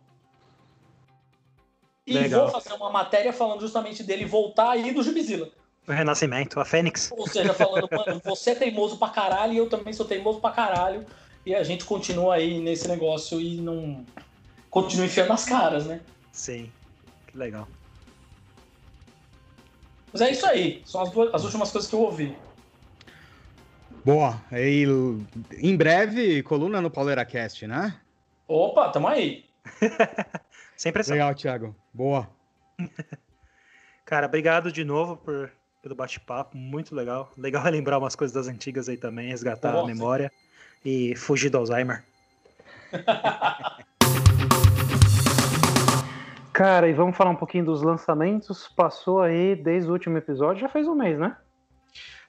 [2.07, 2.45] E Legal.
[2.45, 5.51] vou fazer uma matéria falando justamente dele voltar aí do Jubizila.
[5.87, 7.12] O renascimento, a Fênix.
[7.12, 10.53] Ou seja, falando, mano, você é teimoso pra caralho e eu também sou teimoso pra
[10.53, 11.05] caralho.
[11.45, 14.03] E a gente continua aí nesse negócio e não.
[14.71, 16.01] Continua enfiando as caras, né?
[16.33, 16.73] Sim,
[17.27, 17.69] que legal.
[20.12, 20.83] Mas é isso aí.
[20.85, 22.37] São as, duas, as últimas coisas que eu ouvi.
[24.05, 24.40] Boa.
[24.53, 24.85] E
[25.59, 27.99] em breve, coluna no PauleraCast, né?
[28.47, 29.45] Opa, tamo aí.
[30.77, 31.14] Sem pressão.
[31.14, 31.75] Legal, Thiago.
[31.92, 32.31] Boa.
[34.05, 35.51] Cara, obrigado de novo por,
[35.83, 36.57] pelo bate-papo.
[36.57, 37.33] Muito legal.
[37.37, 39.85] Legal relembrar umas coisas das antigas aí também, resgatar Nossa.
[39.85, 40.33] a memória
[40.85, 42.05] e fugir do Alzheimer.
[46.57, 48.66] Cara, e vamos falar um pouquinho dos lançamentos.
[48.66, 51.37] Passou aí desde o último episódio, já fez um mês, né?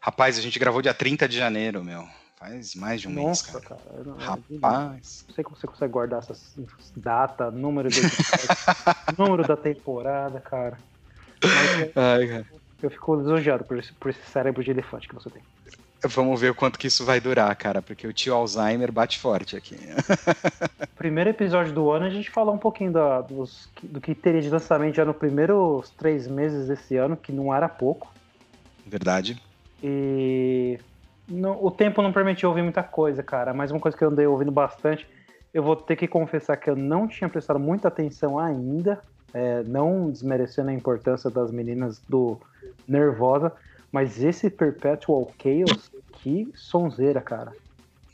[0.01, 2.05] Rapaz, a gente gravou dia 30 de janeiro, meu.
[2.35, 3.81] Faz mais de um Nossa, mês, cara.
[3.81, 5.23] cara não, Rapaz.
[5.29, 6.59] Não sei como você consegue guardar essas
[6.93, 8.01] data, número, de
[9.17, 10.77] número da temporada, cara.
[11.41, 12.45] Mas, Ai, cara.
[12.83, 15.41] Eu fico lisonjeado por esse, por esse cérebro de elefante que você tem.
[16.05, 19.55] Vamos ver o quanto que isso vai durar, cara, porque o tio Alzheimer bate forte
[19.55, 19.77] aqui.
[20.95, 24.49] Primeiro episódio do ano, a gente falou um pouquinho da, dos, do que teria de
[24.49, 28.13] lançamento já nos primeiros três meses desse ano, que não era pouco.
[28.85, 29.41] Verdade.
[29.83, 30.79] E
[31.59, 33.53] o tempo não permitiu ouvir muita coisa, cara.
[33.53, 35.07] Mas uma coisa que eu andei ouvindo bastante,
[35.53, 39.01] eu vou ter que confessar que eu não tinha prestado muita atenção ainda,
[39.33, 42.39] é, não desmerecendo a importância das meninas do
[42.87, 43.51] Nervosa,
[43.91, 47.53] mas esse Perpetual Chaos, que sonzeira, cara.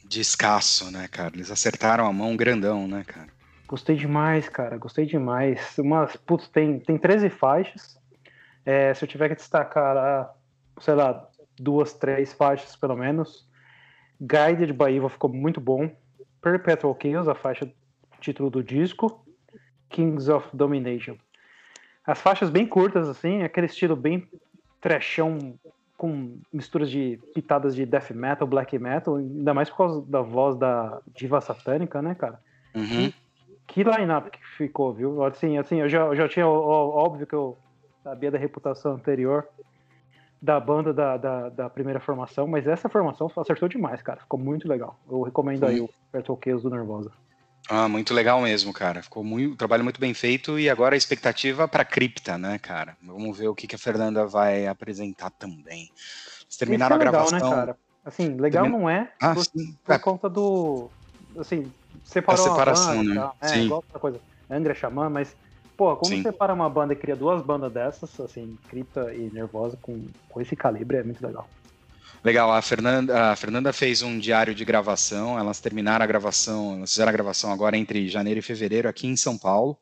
[0.06, 1.34] Descasso, né, cara?
[1.36, 3.28] Eles acertaram a mão grandão, né, cara?
[3.68, 4.78] Gostei demais, cara.
[4.78, 5.78] Gostei demais.
[5.78, 7.98] Umas, putz, tem, tem 13 faixas.
[8.66, 10.36] É, se eu tiver que destacar,
[10.80, 11.28] sei lá,
[11.60, 13.48] duas, três faixas pelo menos.
[14.22, 15.90] Guided by Evil ficou muito bom.
[16.42, 17.72] Perpetual Chaos, a faixa
[18.20, 19.26] título do disco.
[19.90, 21.16] Kings of Domination.
[22.06, 24.28] As faixas bem curtas, assim, aquele estilo bem
[24.84, 25.58] trashão
[25.98, 30.58] com misturas de pitadas de death metal, black metal, ainda mais por causa da voz
[30.58, 32.38] da diva satânica, né, cara?
[32.76, 33.10] Uhum.
[33.66, 35.24] Que, line-up que ficou, viu?
[35.24, 37.58] Assim, assim eu, já, eu já tinha, óbvio que eu
[38.04, 39.48] sabia da reputação anterior
[40.42, 44.20] da banda da, da, da, primeira formação, mas essa formação acertou demais, cara.
[44.20, 45.00] Ficou muito legal.
[45.10, 45.90] Eu recomendo aí o
[46.44, 47.10] Chaos do Nervosa.
[47.70, 49.02] Ah, muito legal mesmo, cara.
[49.02, 52.98] Ficou muito, trabalho muito bem feito e agora a expectativa para Cripta, né, cara?
[53.02, 55.90] Vamos ver o que, que a Fernanda vai apresentar também.
[56.44, 57.50] Eles terminaram é legal, a né, gravação.
[57.50, 57.78] Né, cara?
[58.06, 58.78] Assim, legal Termin...
[58.78, 59.46] não é ah, por,
[59.86, 60.00] por é.
[60.00, 60.90] conta do
[61.38, 61.72] assim,
[62.04, 63.22] separou a separação, banda, né?
[63.22, 63.34] Tá?
[63.42, 63.66] É, sim.
[63.66, 64.20] igual outra coisa.
[64.50, 65.36] Angra Xamã, mas
[65.76, 66.22] Pô, como Sim.
[66.22, 70.56] separa uma banda e cria duas bandas dessas, assim, Cripta e Nervosa, com, com esse
[70.56, 71.48] calibre, é muito legal.
[72.24, 76.92] Legal, a Fernanda, a Fernanda fez um diário de gravação, elas terminaram a gravação, elas
[76.92, 79.78] fizeram a gravação agora entre janeiro e fevereiro aqui em São Paulo.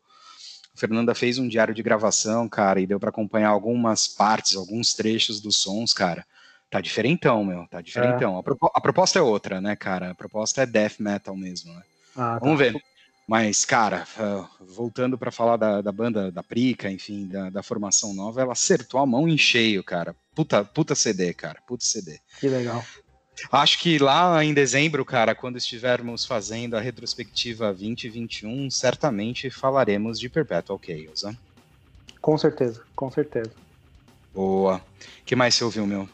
[0.75, 4.93] A Fernanda fez um diário de gravação, cara, e deu para acompanhar algumas partes, alguns
[4.93, 6.25] trechos dos sons, cara.
[6.69, 8.38] Tá diferentão, meu, tá diferentão.
[8.38, 8.39] É.
[8.39, 10.12] A, pro, a, proposta é outra, né, cara?
[10.12, 11.82] A proposta é death metal mesmo, né?
[12.15, 12.39] Ah, tá.
[12.39, 12.82] Vamos ver.
[13.27, 18.13] Mas, cara, uh, voltando para falar da, da, banda da Prica, enfim, da, da, formação
[18.13, 20.15] nova, ela acertou a mão em cheio, cara.
[20.34, 21.60] Puta, puta CD, cara.
[21.67, 22.20] Puta CD.
[22.39, 22.84] Que legal.
[23.52, 30.30] Acho que lá em dezembro, cara, quando estivermos fazendo a retrospectiva 2021, certamente falaremos de
[30.30, 31.36] Perpetual Chaos, né?
[32.22, 33.52] Com certeza, com certeza.
[34.34, 34.78] Boa.
[34.78, 36.08] O que mais você ouviu, meu?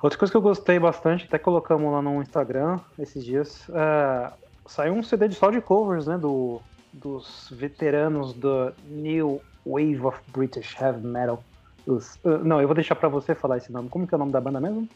[0.00, 4.32] Outra coisa que eu gostei bastante, até colocamos lá no Instagram esses dias, uh,
[4.66, 6.16] saiu um CD de só de covers, né?
[6.16, 6.60] Do,
[6.92, 11.42] dos veteranos do New Wave of British Heavy Metal.
[11.86, 13.88] Os, uh, não, eu vou deixar para você falar esse nome.
[13.88, 14.88] Como que é o nome da banda mesmo?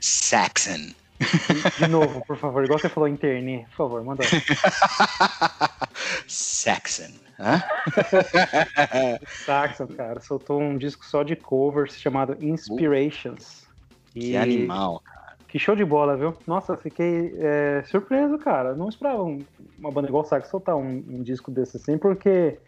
[0.00, 0.92] Saxon.
[1.78, 4.24] De novo, por favor, igual você falou internet, por favor, manda.
[6.26, 7.12] Saxon.
[7.38, 7.62] Hã?
[9.44, 13.64] Saxon, cara, soltou um disco só de covers chamado Inspirations.
[14.12, 14.36] Que e...
[14.36, 15.02] animal,
[15.54, 16.34] que show de bola, viu?
[16.48, 18.74] Nossa, fiquei é, surpreso, cara.
[18.74, 22.58] Não esperava uma banda igual o Sax soltar um, um, disco desse assim, porque,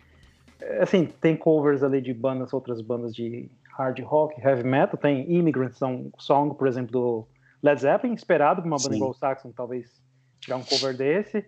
[0.61, 4.99] é, assim, tem covers ali de bandas, outras bandas de hard rock, heavy metal.
[4.99, 5.75] Tem Immigrant
[6.19, 7.29] Song, por exemplo, do
[7.63, 8.97] Led Zeppelin, esperado pra uma banda Sim.
[8.97, 10.03] igual o Saxon, talvez
[10.41, 11.45] tirar um cover desse.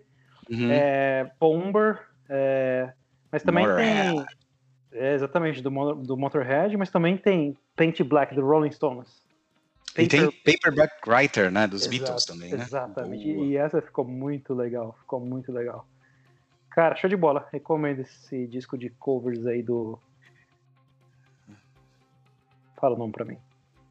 [0.49, 0.71] Uhum.
[0.71, 2.91] É, Bomber, é,
[3.31, 4.15] Mas também Motorhead.
[4.15, 4.25] tem.
[4.91, 9.21] É, exatamente, do, do Motorhead, mas também tem Paint Black do Rolling Stones.
[9.89, 10.03] Paper...
[10.03, 11.67] E tem Paperback Writer, né?
[11.67, 12.63] Dos Exato, Beatles também, né?
[12.63, 13.33] Exatamente.
[13.33, 13.45] Boa.
[13.45, 14.95] E essa ficou muito legal.
[14.99, 15.87] Ficou muito legal.
[16.71, 17.47] Cara, show de bola.
[17.51, 19.99] Recomendo esse disco de covers aí do.
[22.79, 23.37] Fala o nome pra mim.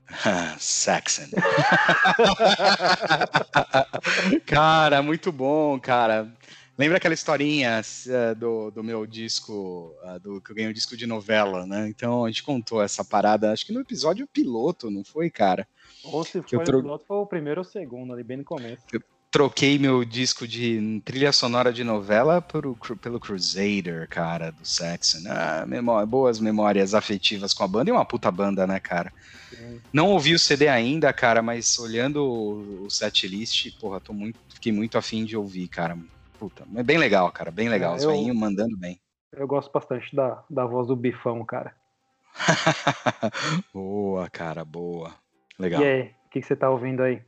[0.58, 1.26] Saxon.
[4.46, 6.32] cara, muito bom, cara.
[6.78, 10.96] Lembra aquela historinha uh, do, do meu disco, uh, do que eu ganhei um disco
[10.96, 11.88] de novela, né?
[11.88, 15.66] Então a gente contou essa parada, acho que no episódio piloto, não foi, cara?
[16.04, 16.80] Ou se foi tro...
[16.80, 18.84] piloto, foi o primeiro ou o segundo, ali bem no começo.
[18.92, 25.18] Eu troquei meu disco de trilha sonora de novela por, pelo Crusader, cara, do Saxon.
[25.28, 29.12] Ah, memória, boas memórias afetivas com a banda e uma puta banda, né, cara?
[29.50, 29.80] Sim.
[29.92, 34.72] Não ouvi o CD ainda, cara, mas olhando o, o setlist, porra, tô muito, fiquei
[34.72, 35.96] muito afim de ouvir, cara
[36.38, 37.94] Puta, é bem legal, cara, bem legal.
[37.94, 39.00] É, Os eu, mandando bem.
[39.32, 41.74] Eu gosto bastante da, da voz do Bifão, cara.
[43.74, 45.12] boa, cara, boa.
[45.58, 45.82] Legal.
[45.82, 47.20] E aí, o que, que você tá ouvindo aí?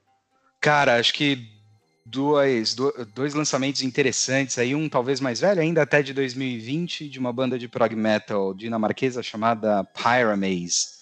[0.61, 1.60] Cara, acho que
[2.05, 2.75] dois,
[3.15, 7.59] dois lançamentos interessantes aí, um talvez mais velho, ainda até de 2020, de uma banda
[7.59, 11.01] de prog metal dinamarquesa chamada Pyramaze.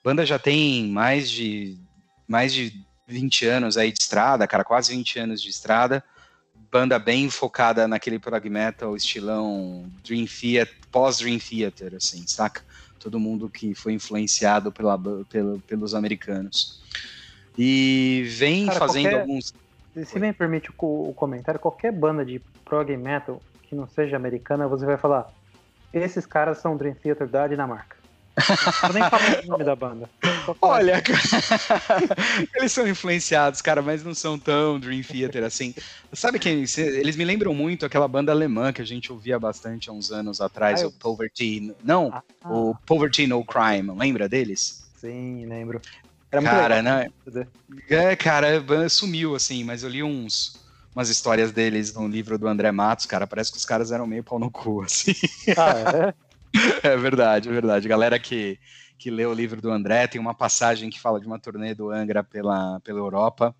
[0.00, 1.78] A banda já tem mais de
[2.26, 2.72] mais de
[3.06, 6.04] 20 anos aí de estrada, cara, quase 20 anos de estrada
[6.70, 12.62] banda bem focada naquele prog metal, estilão Dream Theater, pós-Dream Theater, assim, saca?
[12.98, 16.80] Todo mundo que foi influenciado pela, pelo, pelos americanos.
[17.56, 19.52] E vem Cara, fazendo qualquer, alguns.
[20.04, 24.68] Se me permite o, o comentário, qualquer banda de prog metal que não seja americana,
[24.68, 25.30] você vai falar:
[25.92, 27.96] esses caras são Dream Theater da Dinamarca.
[28.84, 30.08] Eu nem falo o nome da banda.
[30.62, 31.02] Olha,
[32.54, 35.74] eles são influenciados, cara, mas não são tão Dream Theater assim.
[36.12, 36.64] Sabe quem?
[36.76, 40.40] Eles me lembram muito aquela banda alemã que a gente ouvia bastante há uns anos
[40.40, 40.88] atrás, ah, eu...
[40.88, 41.74] o Poverty.
[41.82, 43.90] Não, ah, o Poverty No Crime.
[43.98, 44.88] Lembra deles?
[44.96, 45.80] Sim, lembro.
[46.30, 47.08] Era cara, né?
[47.88, 48.48] É, cara,
[48.88, 50.58] sumiu assim, mas eu li uns
[50.94, 54.24] umas histórias deles no livro do André Matos, cara, parece que os caras eram meio
[54.24, 55.12] pau no cu, assim.
[55.56, 56.14] Ah,
[56.82, 56.88] é?
[56.88, 57.86] É verdade, é verdade.
[57.86, 58.58] Galera que,
[58.98, 61.90] que lê o livro do André, tem uma passagem que fala de uma turnê do
[61.90, 63.54] Angra pela, pela Europa,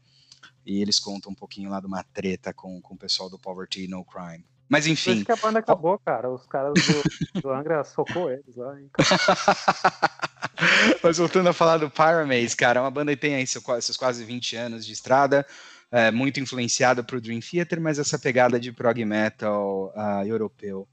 [0.67, 3.87] e eles contam um pouquinho lá de uma treta com, com o pessoal do Poverty
[3.87, 4.45] No Crime.
[4.69, 5.13] Mas enfim.
[5.13, 6.31] Acho que a banda acabou, cara.
[6.31, 7.03] Os caras do,
[7.41, 8.77] do Angra socou eles lá.
[11.03, 14.25] Mas voltando a falar do Pyramaze, cara, é uma banda que tem aí seus quase
[14.25, 15.47] 20 anos de estrada
[15.91, 20.87] é, muito influenciada por Dream Theater, mas essa pegada de prog metal uh, europeu.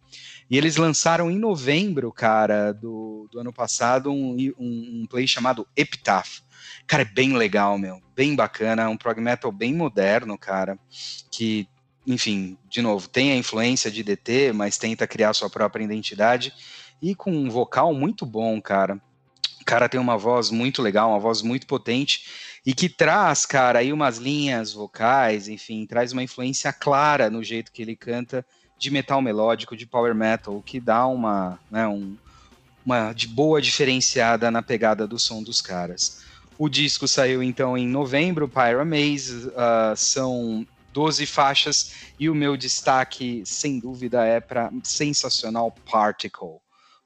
[0.49, 5.67] E eles lançaram em novembro, cara, do, do ano passado, um, um, um play chamado
[5.75, 6.39] Epitaph.
[6.88, 8.01] Cara, é bem legal, meu.
[8.15, 8.83] Bem bacana.
[8.83, 10.79] É um prog metal bem moderno, cara.
[11.31, 11.67] Que,
[12.05, 16.53] enfim, de novo, tem a influência de DT, mas tenta criar sua própria identidade.
[17.01, 18.99] E com um vocal muito bom, cara.
[19.61, 22.23] O cara tem uma voz muito legal, uma voz muito potente
[22.65, 27.71] e que traz, cara, aí umas linhas vocais, enfim, traz uma influência clara no jeito
[27.71, 28.45] que ele canta
[28.77, 32.17] de metal melódico, de power metal, que dá uma, né, um,
[32.85, 36.21] uma de boa diferenciada na pegada do som dos caras.
[36.57, 40.65] O disco saiu então em novembro, Pyramaze, uh, são
[40.95, 46.62] 12 faixas e o meu destaque, sem dúvida, é para sensacional Particle.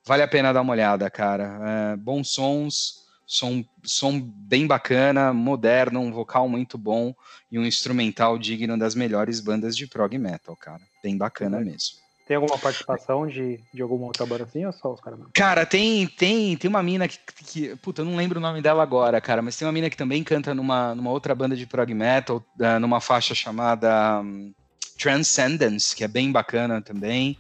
[0.06, 1.60] Vale a pena dar uma olhada, cara.
[1.64, 7.16] É, bons sons, som, som bem bacana, moderno, um vocal muito bom
[7.52, 10.84] e um instrumental digno das melhores bandas de prog metal, cara.
[11.02, 11.98] Bem bacana mesmo.
[12.30, 16.06] Tem alguma participação de, de alguma outra banda assim ou só os caras Cara, tem,
[16.06, 17.76] tem, tem uma mina que, que.
[17.78, 20.24] Puta, eu não lembro o nome dela agora, cara, mas tem uma mina que também
[20.24, 24.54] canta numa, numa outra banda de prog metal, uh, numa faixa chamada um,
[24.96, 27.36] Transcendence, que é bem bacana também.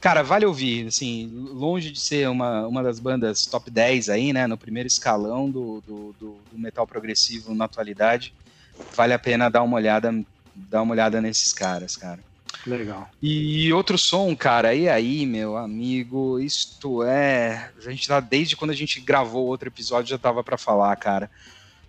[0.00, 4.46] Cara, vale ouvir, assim, longe de ser uma, uma das bandas top 10 aí, né,
[4.46, 8.32] no primeiro escalão do, do, do, do metal progressivo na atualidade,
[8.94, 10.12] vale a pena dar uma olhada,
[10.54, 12.29] dar uma olhada nesses caras, cara.
[12.66, 13.08] Legal.
[13.22, 17.70] E outro som, cara, e aí, meu amigo, isto é.
[17.78, 21.30] A gente tá desde quando a gente gravou outro episódio já tava para falar, cara.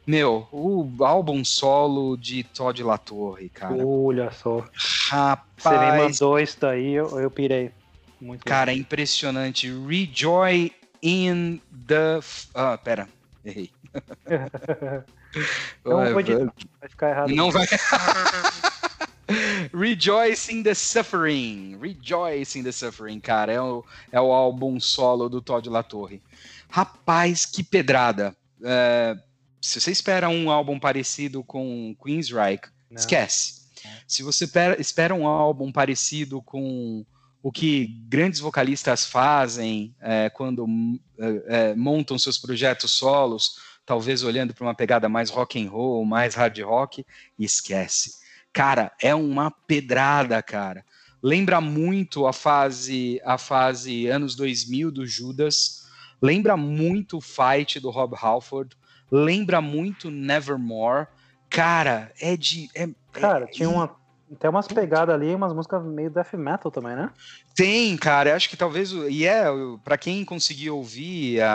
[0.05, 3.85] Meu, o álbum solo de Todd Latorre, cara.
[3.85, 4.65] Olha só.
[5.09, 5.45] Rapaz.
[5.57, 7.71] Você me mandou isso daí, eu, eu pirei.
[8.19, 9.71] Muito Cara, é impressionante.
[9.87, 10.71] Rejoy
[11.01, 12.19] in the.
[12.53, 13.07] Ah, pera,
[13.43, 13.71] errei.
[15.83, 17.35] Não vai, vai ficar errado.
[17.35, 17.65] Não vai.
[19.73, 21.77] Rejoice in the Suffering.
[21.79, 23.51] Rejoice in the Suffering, cara.
[23.51, 26.21] É o, é o álbum solo do Todd Latorre.
[26.69, 28.35] Rapaz, que pedrada.
[28.63, 29.15] É,
[29.61, 33.61] se você espera um álbum parecido com Queensryche, esquece.
[34.07, 37.05] Se você espera um álbum parecido com
[37.43, 40.65] o que grandes vocalistas fazem é, quando
[41.17, 43.55] é, é, montam seus projetos solos,
[43.85, 47.05] talvez olhando para uma pegada mais rock and roll, mais hard rock,
[47.37, 48.20] esquece.
[48.53, 50.85] Cara, é uma pedrada, cara.
[51.23, 55.87] Lembra muito a fase a fase anos 2000 do Judas,
[56.21, 58.75] lembra muito o Fight do Rob Halford,
[59.11, 61.07] lembra muito Nevermore.
[61.49, 63.95] Cara, é de é, Cara, tinha uma
[64.39, 67.11] tem umas pegadas ali, umas músicas meio death metal também, né?
[67.55, 68.35] Tem, cara.
[68.35, 68.91] Acho que talvez.
[68.91, 69.45] E é,
[69.83, 71.53] para quem conseguir ouvir a,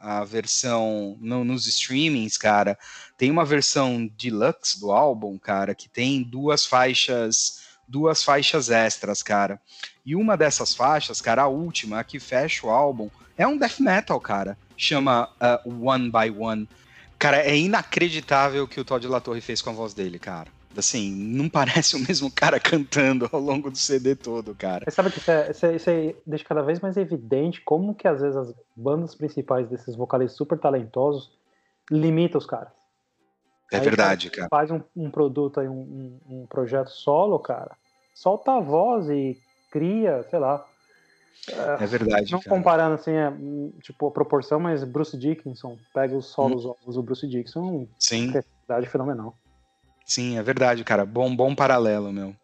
[0.00, 2.78] a, a versão no, nos streamings, cara,
[3.16, 7.62] tem uma versão deluxe do álbum, cara, que tem duas faixas.
[7.86, 9.60] Duas faixas extras, cara.
[10.06, 13.78] E uma dessas faixas, cara, a última, a que fecha o álbum, é um death
[13.78, 14.56] metal, cara.
[14.74, 16.66] Chama uh, One by One.
[17.18, 20.53] Cara, é inacreditável o que o Todd LaTorre fez com a voz dele, cara.
[20.80, 24.84] Assim, não parece o mesmo cara cantando ao longo do CD todo, cara.
[24.86, 27.94] Mas sabe que isso, é, isso, é, isso é, deixa cada vez mais evidente como
[27.94, 31.30] que às vezes as bandas principais desses vocalistas super talentosos
[31.90, 32.72] limitam os caras.
[33.72, 34.48] É aí, verdade, cara.
[34.48, 37.76] Faz um, um produto aí, um, um, um, projeto solo, cara.
[38.14, 39.38] Solta a voz e
[39.70, 40.64] cria, sei lá.
[41.48, 42.32] É, verdade.
[42.32, 42.56] Não cara.
[42.56, 43.32] comparando assim, é,
[43.82, 46.74] tipo, a proporção, mas Bruce Dickinson, pega os solos hum.
[46.86, 48.28] do Bruce Dickinson, Sim.
[48.28, 49.36] criatividade fenomenal.
[50.04, 51.04] Sim, é verdade, cara.
[51.04, 52.34] Bom, bom paralelo, meu.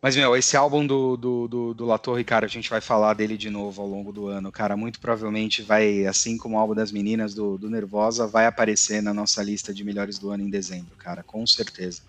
[0.00, 3.36] Mas, meu, esse álbum do, do, do, do Latorre, cara, a gente vai falar dele
[3.36, 4.76] de novo ao longo do ano, cara.
[4.76, 9.12] Muito provavelmente vai, assim como o álbum das meninas do, do Nervosa, vai aparecer na
[9.12, 12.02] nossa lista de melhores do ano em dezembro, cara, com certeza.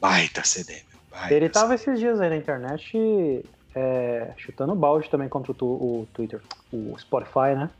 [0.00, 0.98] Baita CD, meu.
[1.10, 1.90] Baita Ele tava CD.
[1.90, 6.40] esses dias aí na internet é, chutando balde também contra o, o Twitter,
[6.72, 7.70] o Spotify, né?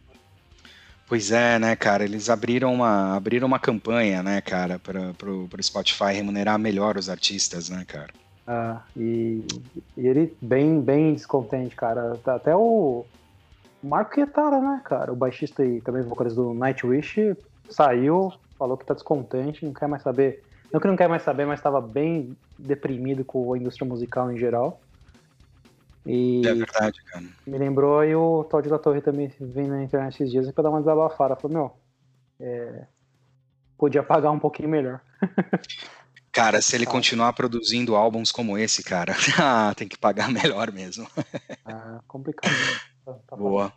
[1.08, 2.04] Pois é, né, cara?
[2.04, 7.70] Eles abriram uma, abriram uma campanha, né, cara, para o Spotify remunerar melhor os artistas,
[7.70, 8.12] né, cara?
[8.46, 9.42] Ah, e,
[9.96, 12.18] e ele bem, bem descontente, cara.
[12.22, 13.06] Tá até o
[13.82, 15.12] Marco Quietara, né, cara?
[15.12, 17.36] O baixista e também vocalista do Nightwish
[17.70, 20.42] saiu, falou que tá descontente, não quer mais saber.
[20.70, 24.36] Não que não quer mais saber, mas estava bem deprimido com a indústria musical em
[24.36, 24.80] geral.
[26.06, 27.24] E é verdade, cara.
[27.46, 30.70] Me lembrou aí o Todd da Torre também vem na internet esses dias pra dar
[30.70, 31.36] uma desabafada.
[31.36, 32.86] Falou, meu, é...
[33.76, 35.00] podia pagar um pouquinho melhor.
[36.30, 36.90] Cara, se ele ah.
[36.90, 41.08] continuar produzindo álbuns como esse, cara, ah, tem que pagar melhor mesmo.
[41.64, 42.52] Ah, complicado.
[42.52, 42.78] Né?
[43.04, 43.72] Tá, tá Boa.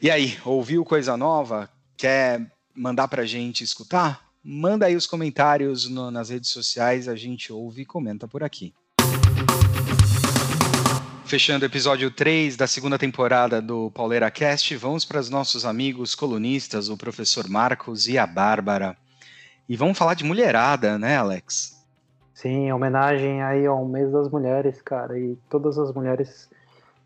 [0.00, 1.68] E aí, ouviu coisa nova?
[1.96, 4.28] Quer mandar pra gente escutar?
[4.40, 8.72] Manda aí os comentários no, nas redes sociais, a gente ouve e comenta por aqui
[11.34, 16.14] fechando o episódio 3 da segunda temporada do Pauleira Cast, vamos para os nossos amigos
[16.14, 18.96] colunistas, o professor Marcos e a Bárbara.
[19.68, 21.84] E vamos falar de mulherada, né, Alex?
[22.32, 26.48] Sim, homenagem aí ao mês das mulheres, cara, e todas as mulheres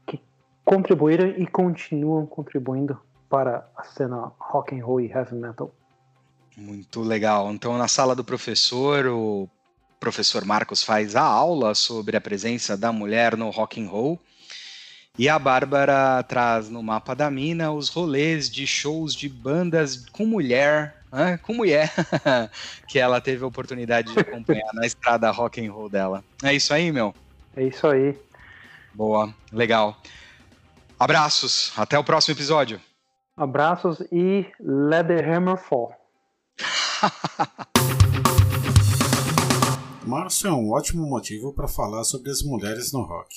[0.06, 0.20] que
[0.62, 3.00] contribuíram e continuam contribuindo
[3.30, 5.74] para a cena rock and roll e heavy metal.
[6.54, 7.50] Muito legal.
[7.50, 9.48] Então, na sala do professor, o
[9.98, 14.20] professor Marcos faz a aula sobre a presença da mulher no rock and roll.
[15.18, 20.24] E a Bárbara traz no mapa da mina os rolês de shows de bandas com
[20.24, 21.92] mulher, né, com mulher,
[22.86, 26.22] que ela teve a oportunidade de acompanhar na estrada rock and roll dela.
[26.42, 27.12] É isso aí, meu?
[27.56, 28.16] É isso aí.
[28.94, 30.00] Boa, legal.
[30.98, 32.80] Abraços, até o próximo episódio.
[33.36, 35.92] Abraços e let the hammer fall.
[40.08, 43.28] Março é um ótimo motivo para falar sobre as mulheres no rock.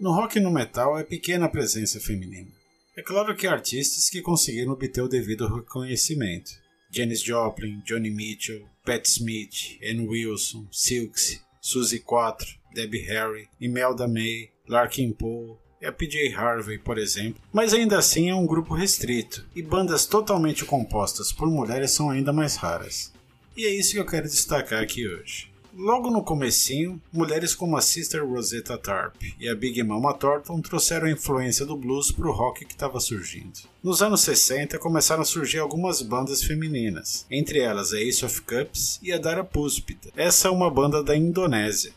[0.00, 2.50] No rock e no metal é pequena a presença feminina.
[2.96, 6.50] É claro que há artistas que conseguiram obter o devido reconhecimento.
[6.90, 14.48] Janis Joplin, Johnny Mitchell, Pat Smith, Ann Wilson, Silks, Suzy 4, Debbie Harry, Imelda May,
[14.66, 17.42] Larkin Poe e a PJ Harvey, por exemplo.
[17.52, 22.32] Mas ainda assim é um grupo restrito, e bandas totalmente compostas por mulheres são ainda
[22.32, 23.12] mais raras.
[23.54, 25.47] E é isso que eu quero destacar aqui hoje.
[25.78, 31.06] Logo no comecinho, mulheres como a Sister Rosetta Tarp e a Big Mama Thornton trouxeram
[31.06, 33.60] a influência do blues para o rock que estava surgindo.
[33.80, 38.98] Nos anos 60 começaram a surgir algumas bandas femininas, entre elas a Ace of Cups
[39.00, 40.10] e a Dara Puspita.
[40.16, 41.92] Essa é uma banda da Indonésia.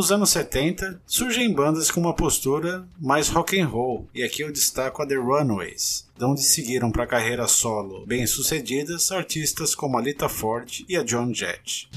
[0.00, 4.50] Nos anos 70, surgem bandas com uma postura mais rock and roll, e aqui eu
[4.50, 10.26] destaco a The Runaways, de onde seguiram para carreira solo bem-sucedidas artistas como a Lita
[10.26, 11.90] Ford e a John Jett.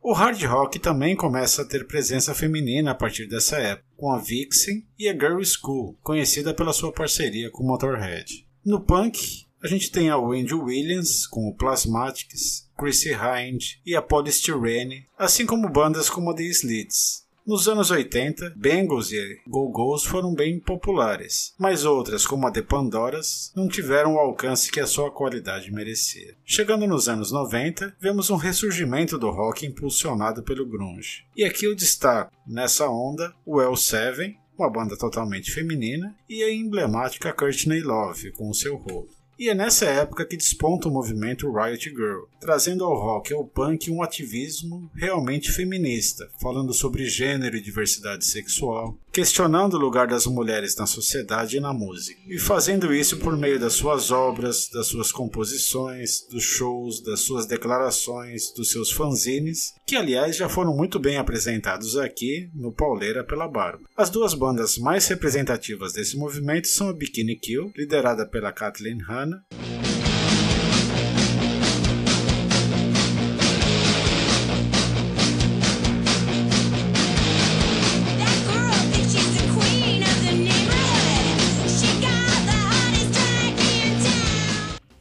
[0.00, 4.16] O hard rock também começa a ter presença feminina a partir dessa época, com a
[4.16, 8.46] Vixen e a Girl School, conhecida pela sua parceria com Motorhead.
[8.64, 14.02] No punk, a gente tem a Wendy Williams com o Plasmatics, Chrissy Hind e a
[14.02, 17.26] Polystyrene, assim como bandas como a The Slits.
[17.46, 23.52] Nos anos 80, Bengals e Go-Go's foram bem populares, mas outras, como a The Pandoras,
[23.54, 26.34] não tiveram o alcance que a sua qualidade merecia.
[26.44, 31.24] Chegando nos anos 90, vemos um ressurgimento do rock impulsionado pelo grunge.
[31.36, 37.32] E aqui eu destaco, nessa onda, o L7, uma banda totalmente feminina, e a emblemática
[37.32, 39.15] Courtney Love, com seu rolo.
[39.38, 43.44] E é nessa época que desponta o movimento Riot Girl, trazendo ao rock e ao
[43.44, 50.26] punk um ativismo realmente feminista, falando sobre gênero e diversidade sexual, questionando o lugar das
[50.26, 54.86] mulheres na sociedade e na música, e fazendo isso por meio das suas obras, das
[54.86, 60.98] suas composições, dos shows, das suas declarações, dos seus fanzines, que aliás já foram muito
[60.98, 63.88] bem apresentados aqui no Pauleira pela Barba.
[63.96, 69.25] As duas bandas mais representativas desse movimento são a Bikini Kill, liderada pela Kathleen Hanna,
[69.26, 69.44] semana.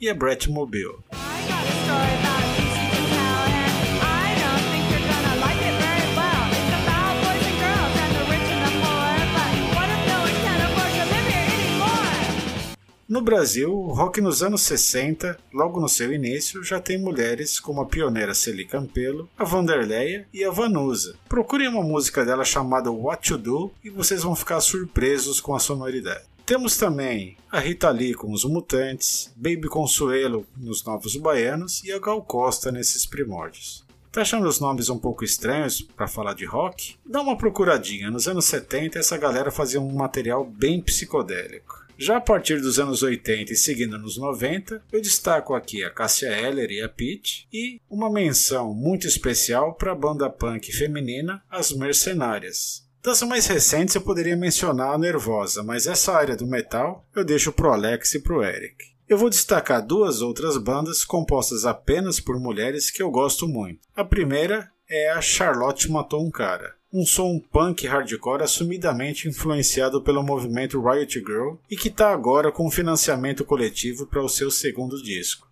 [0.02, 1.04] E a Brett Mobile.
[13.08, 17.80] No Brasil, o rock nos anos 60, logo no seu início, já tem mulheres como
[17.80, 21.16] a pioneira Celi Campelo, a Vanderleia e a Vanusa.
[21.30, 25.60] Procurem uma música dela chamada What You Do e vocês vão ficar surpresos com a
[25.60, 26.26] sonoridade.
[26.48, 32.00] Temos também a Rita Lee com os Mutantes, Baby Consuelo nos Novos Baianos e a
[32.00, 33.86] Gal Costa nesses primórdios.
[34.12, 36.96] Tá achando os nomes um pouco estranhos para falar de rock?
[37.06, 38.10] Dá uma procuradinha.
[38.10, 41.85] Nos anos 70 essa galera fazia um material bem psicodélico.
[41.98, 46.28] Já a partir dos anos 80 e seguindo nos 90, eu destaco aqui a Cássia
[46.28, 51.72] Eller e a Pete e uma menção muito especial para a banda punk feminina As
[51.72, 52.86] Mercenárias.
[53.02, 57.54] Das mais recentes eu poderia mencionar a Nervosa, mas essa área do metal eu deixo
[57.54, 58.76] pro Alex e pro Eric.
[59.08, 63.80] Eu vou destacar duas outras bandas compostas apenas por mulheres que eu gosto muito.
[63.96, 70.24] A primeira é a Charlotte Matou um Cara um som punk hardcore assumidamente influenciado pelo
[70.24, 75.48] movimento Riot Girl e que está agora com financiamento coletivo para o seu segundo disco.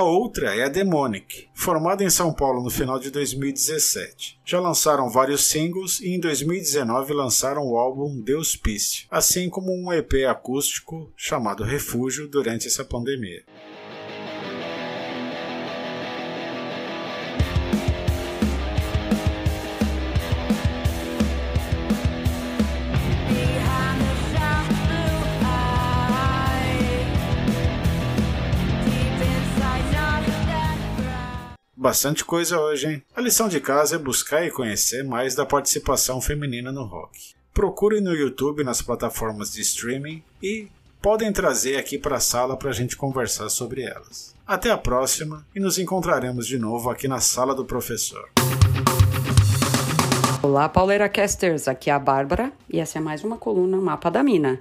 [0.00, 4.40] A outra é a Demonic, formada em São Paulo no final de 2017.
[4.46, 9.92] Já lançaram vários singles e em 2019 lançaram o álbum Deus Piste, assim como um
[9.92, 13.44] EP acústico chamado Refúgio durante essa pandemia.
[31.80, 33.02] Bastante coisa hoje, hein?
[33.16, 37.32] A lição de casa é buscar e conhecer mais da participação feminina no rock.
[37.54, 40.68] Procurem no YouTube, nas plataformas de streaming e
[41.00, 44.36] podem trazer aqui para a sala para a gente conversar sobre elas.
[44.46, 48.28] Até a próxima e nos encontraremos de novo aqui na sala do professor.
[50.42, 54.22] Olá, Pauleira Casters, aqui é a Bárbara e essa é mais uma coluna Mapa da
[54.22, 54.60] Mina.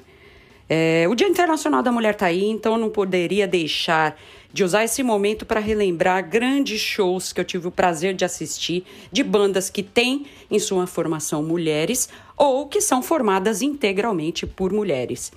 [0.69, 4.15] É, o Dia Internacional da Mulher está aí, então não poderia deixar
[4.53, 8.85] de usar esse momento para relembrar grandes shows que eu tive o prazer de assistir
[9.11, 12.07] de bandas que têm em sua formação mulheres
[12.37, 15.31] ou que são formadas integralmente por mulheres.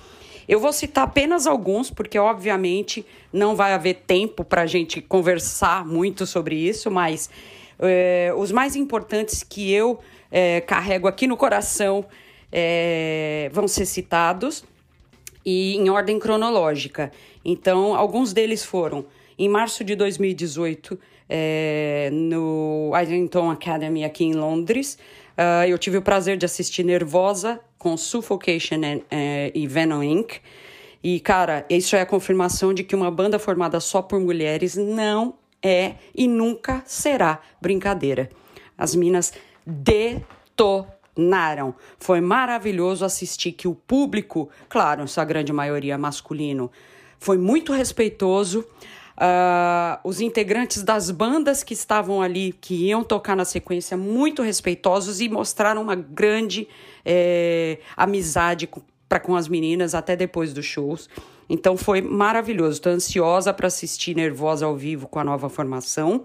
[0.47, 5.87] Eu vou citar apenas alguns, porque obviamente não vai haver tempo para a gente conversar
[5.87, 7.31] muito sobre isso, mas
[7.79, 9.99] é, os mais importantes que eu
[10.31, 12.05] é, carrego aqui no coração
[12.51, 14.65] é, vão ser citados
[15.45, 17.11] e em ordem cronológica.
[17.45, 19.05] Então, alguns deles foram
[19.39, 24.99] em março de 2018 é, no Islington Academy aqui em Londres.
[25.33, 30.41] Uh, eu tive o prazer de assistir Nervosa com Suffocation and, uh, e Venom Inc.
[31.03, 35.35] E, cara, isso é a confirmação de que uma banda formada só por mulheres não
[35.63, 38.29] é e nunca será brincadeira.
[38.77, 39.33] As minas
[39.67, 41.02] detonaram.
[41.99, 46.71] Foi maravilhoso assistir que o público, claro, essa grande maioria masculino,
[47.19, 48.65] foi muito respeitoso.
[49.13, 55.21] Uh, os integrantes das bandas que estavam ali, que iam tocar na sequência, muito respeitosos
[55.21, 56.67] e mostraram uma grande
[57.05, 58.69] é, amizade
[59.09, 61.09] para com as meninas até depois dos shows.
[61.49, 62.73] Então foi maravilhoso.
[62.73, 66.25] Estou ansiosa para assistir Nervosa ao vivo com a nova formação.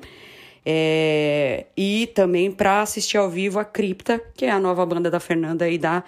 [0.69, 5.17] É, e também para assistir ao vivo a Cripta, que é a nova banda da
[5.17, 6.03] Fernanda e da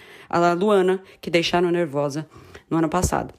[0.60, 2.28] Luana, que deixaram Nervosa
[2.70, 3.34] no ano passado.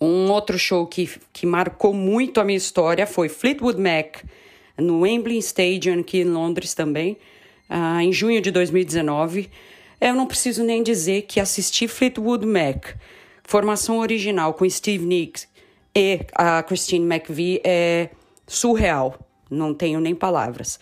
[0.00, 4.24] Um outro show que, que marcou muito a minha história foi Fleetwood Mac,
[4.78, 7.18] no Wembley Stadium, aqui em Londres também,
[7.68, 9.50] uh, em junho de 2019.
[10.00, 12.96] Eu não preciso nem dizer que assisti Fleetwood Mac,
[13.44, 15.46] formação original com Steve Nicks
[15.94, 18.08] e a Christine McVie, é
[18.46, 19.28] surreal.
[19.52, 20.80] Não tenho nem palavras.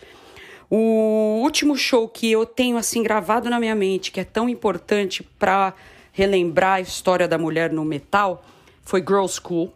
[0.71, 5.23] O último show que eu tenho assim gravado na minha mente, que é tão importante
[5.39, 5.75] para
[6.13, 8.45] relembrar a história da mulher no metal,
[8.83, 9.73] foi Girl School,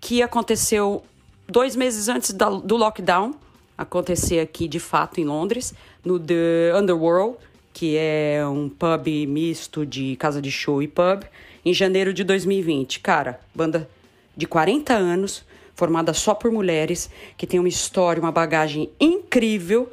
[0.00, 1.04] que aconteceu
[1.48, 3.34] dois meses antes da, do lockdown,
[3.78, 5.72] acontecer aqui de fato em Londres,
[6.04, 7.36] no The Underworld,
[7.72, 11.22] que é um pub misto de casa de show e pub,
[11.64, 13.00] em janeiro de 2020.
[13.00, 13.88] Cara, banda
[14.36, 15.44] de 40 anos,
[15.76, 19.88] formada só por mulheres, que tem uma história, uma bagagem incrível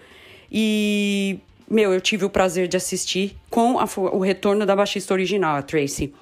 [0.51, 5.55] e meu, eu tive o prazer de assistir com a, o retorno da baixista original,
[5.55, 6.13] a Tracy.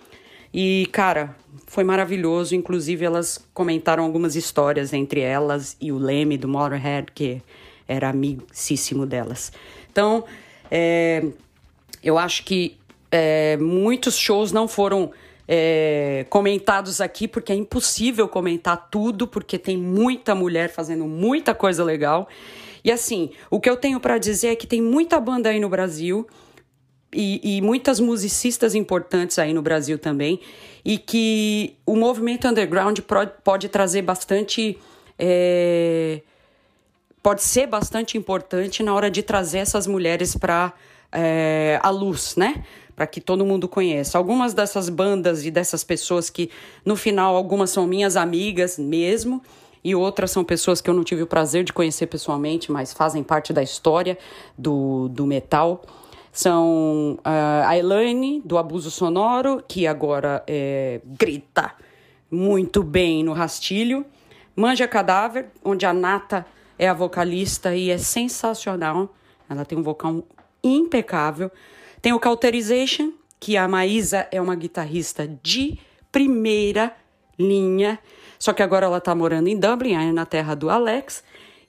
[0.53, 1.35] E, cara,
[1.67, 2.55] foi maravilhoso.
[2.55, 7.41] Inclusive, elas comentaram algumas histórias entre elas e o Leme do Motorhead, que
[7.85, 9.51] era amicíssimo delas.
[9.91, 10.23] Então,
[10.69, 11.25] é,
[12.01, 12.77] eu acho que
[13.11, 15.11] é, muitos shows não foram
[15.53, 21.83] é, comentados aqui, porque é impossível comentar tudo, porque tem muita mulher fazendo muita coisa
[21.83, 22.29] legal.
[22.81, 25.67] E assim, o que eu tenho para dizer é que tem muita banda aí no
[25.67, 26.25] Brasil
[27.13, 30.39] e, e, muitas musicistas importantes aí no Brasil também,
[30.85, 32.99] e que o movimento underground
[33.43, 34.77] pode trazer bastante.
[35.19, 36.21] É,
[37.21, 40.71] pode ser bastante importante na hora de trazer essas mulheres para
[41.11, 42.63] é, a luz, né?
[42.95, 44.17] Para que todo mundo conheça.
[44.17, 46.49] Algumas dessas bandas e dessas pessoas que,
[46.85, 49.41] no final, algumas são minhas amigas mesmo,
[49.83, 53.23] e outras são pessoas que eu não tive o prazer de conhecer pessoalmente, mas fazem
[53.23, 54.17] parte da história
[54.57, 55.81] do, do metal
[56.31, 61.73] são uh, a Elaine, do Abuso Sonoro, que agora é, grita
[62.29, 64.05] muito bem no rastilho.
[64.55, 66.45] Manja Cadáver, onde a Nata
[66.79, 69.13] é a vocalista e é sensacional.
[69.49, 70.23] Ela tem um vocal
[70.63, 71.51] impecável.
[72.01, 75.77] Tem o Cauterization, que a Maísa é uma guitarrista de
[76.11, 76.95] primeira
[77.37, 77.99] linha.
[78.39, 81.23] Só que agora ela está morando em Dublin, na terra do Alex.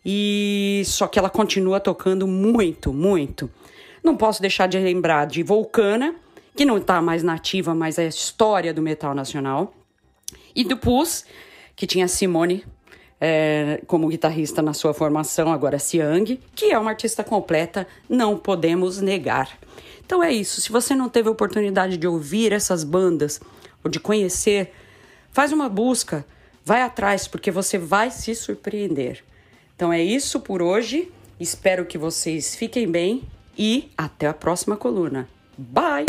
[0.05, 3.51] E só que ela continua tocando muito, muito.
[4.03, 6.15] Não posso deixar de lembrar de Vulcana,
[6.57, 9.75] que não está mais nativa, mas é a história do metal nacional.
[10.55, 10.79] E do
[11.77, 12.65] que tinha Simone
[13.21, 19.01] é, como guitarrista na sua formação, agora Siang, que é uma artista completa, não podemos
[19.01, 19.57] negar.
[20.13, 20.61] Então é isso.
[20.61, 23.41] Se você não teve oportunidade de ouvir essas bandas
[23.83, 24.71] ou de conhecer,
[25.31, 26.23] faz uma busca,
[26.63, 29.25] vai atrás, porque você vai se surpreender.
[29.75, 31.11] Então é isso por hoje.
[31.41, 33.23] Espero que vocês fiquem bem
[33.57, 35.27] e até a próxima coluna.
[35.57, 36.05] Bye!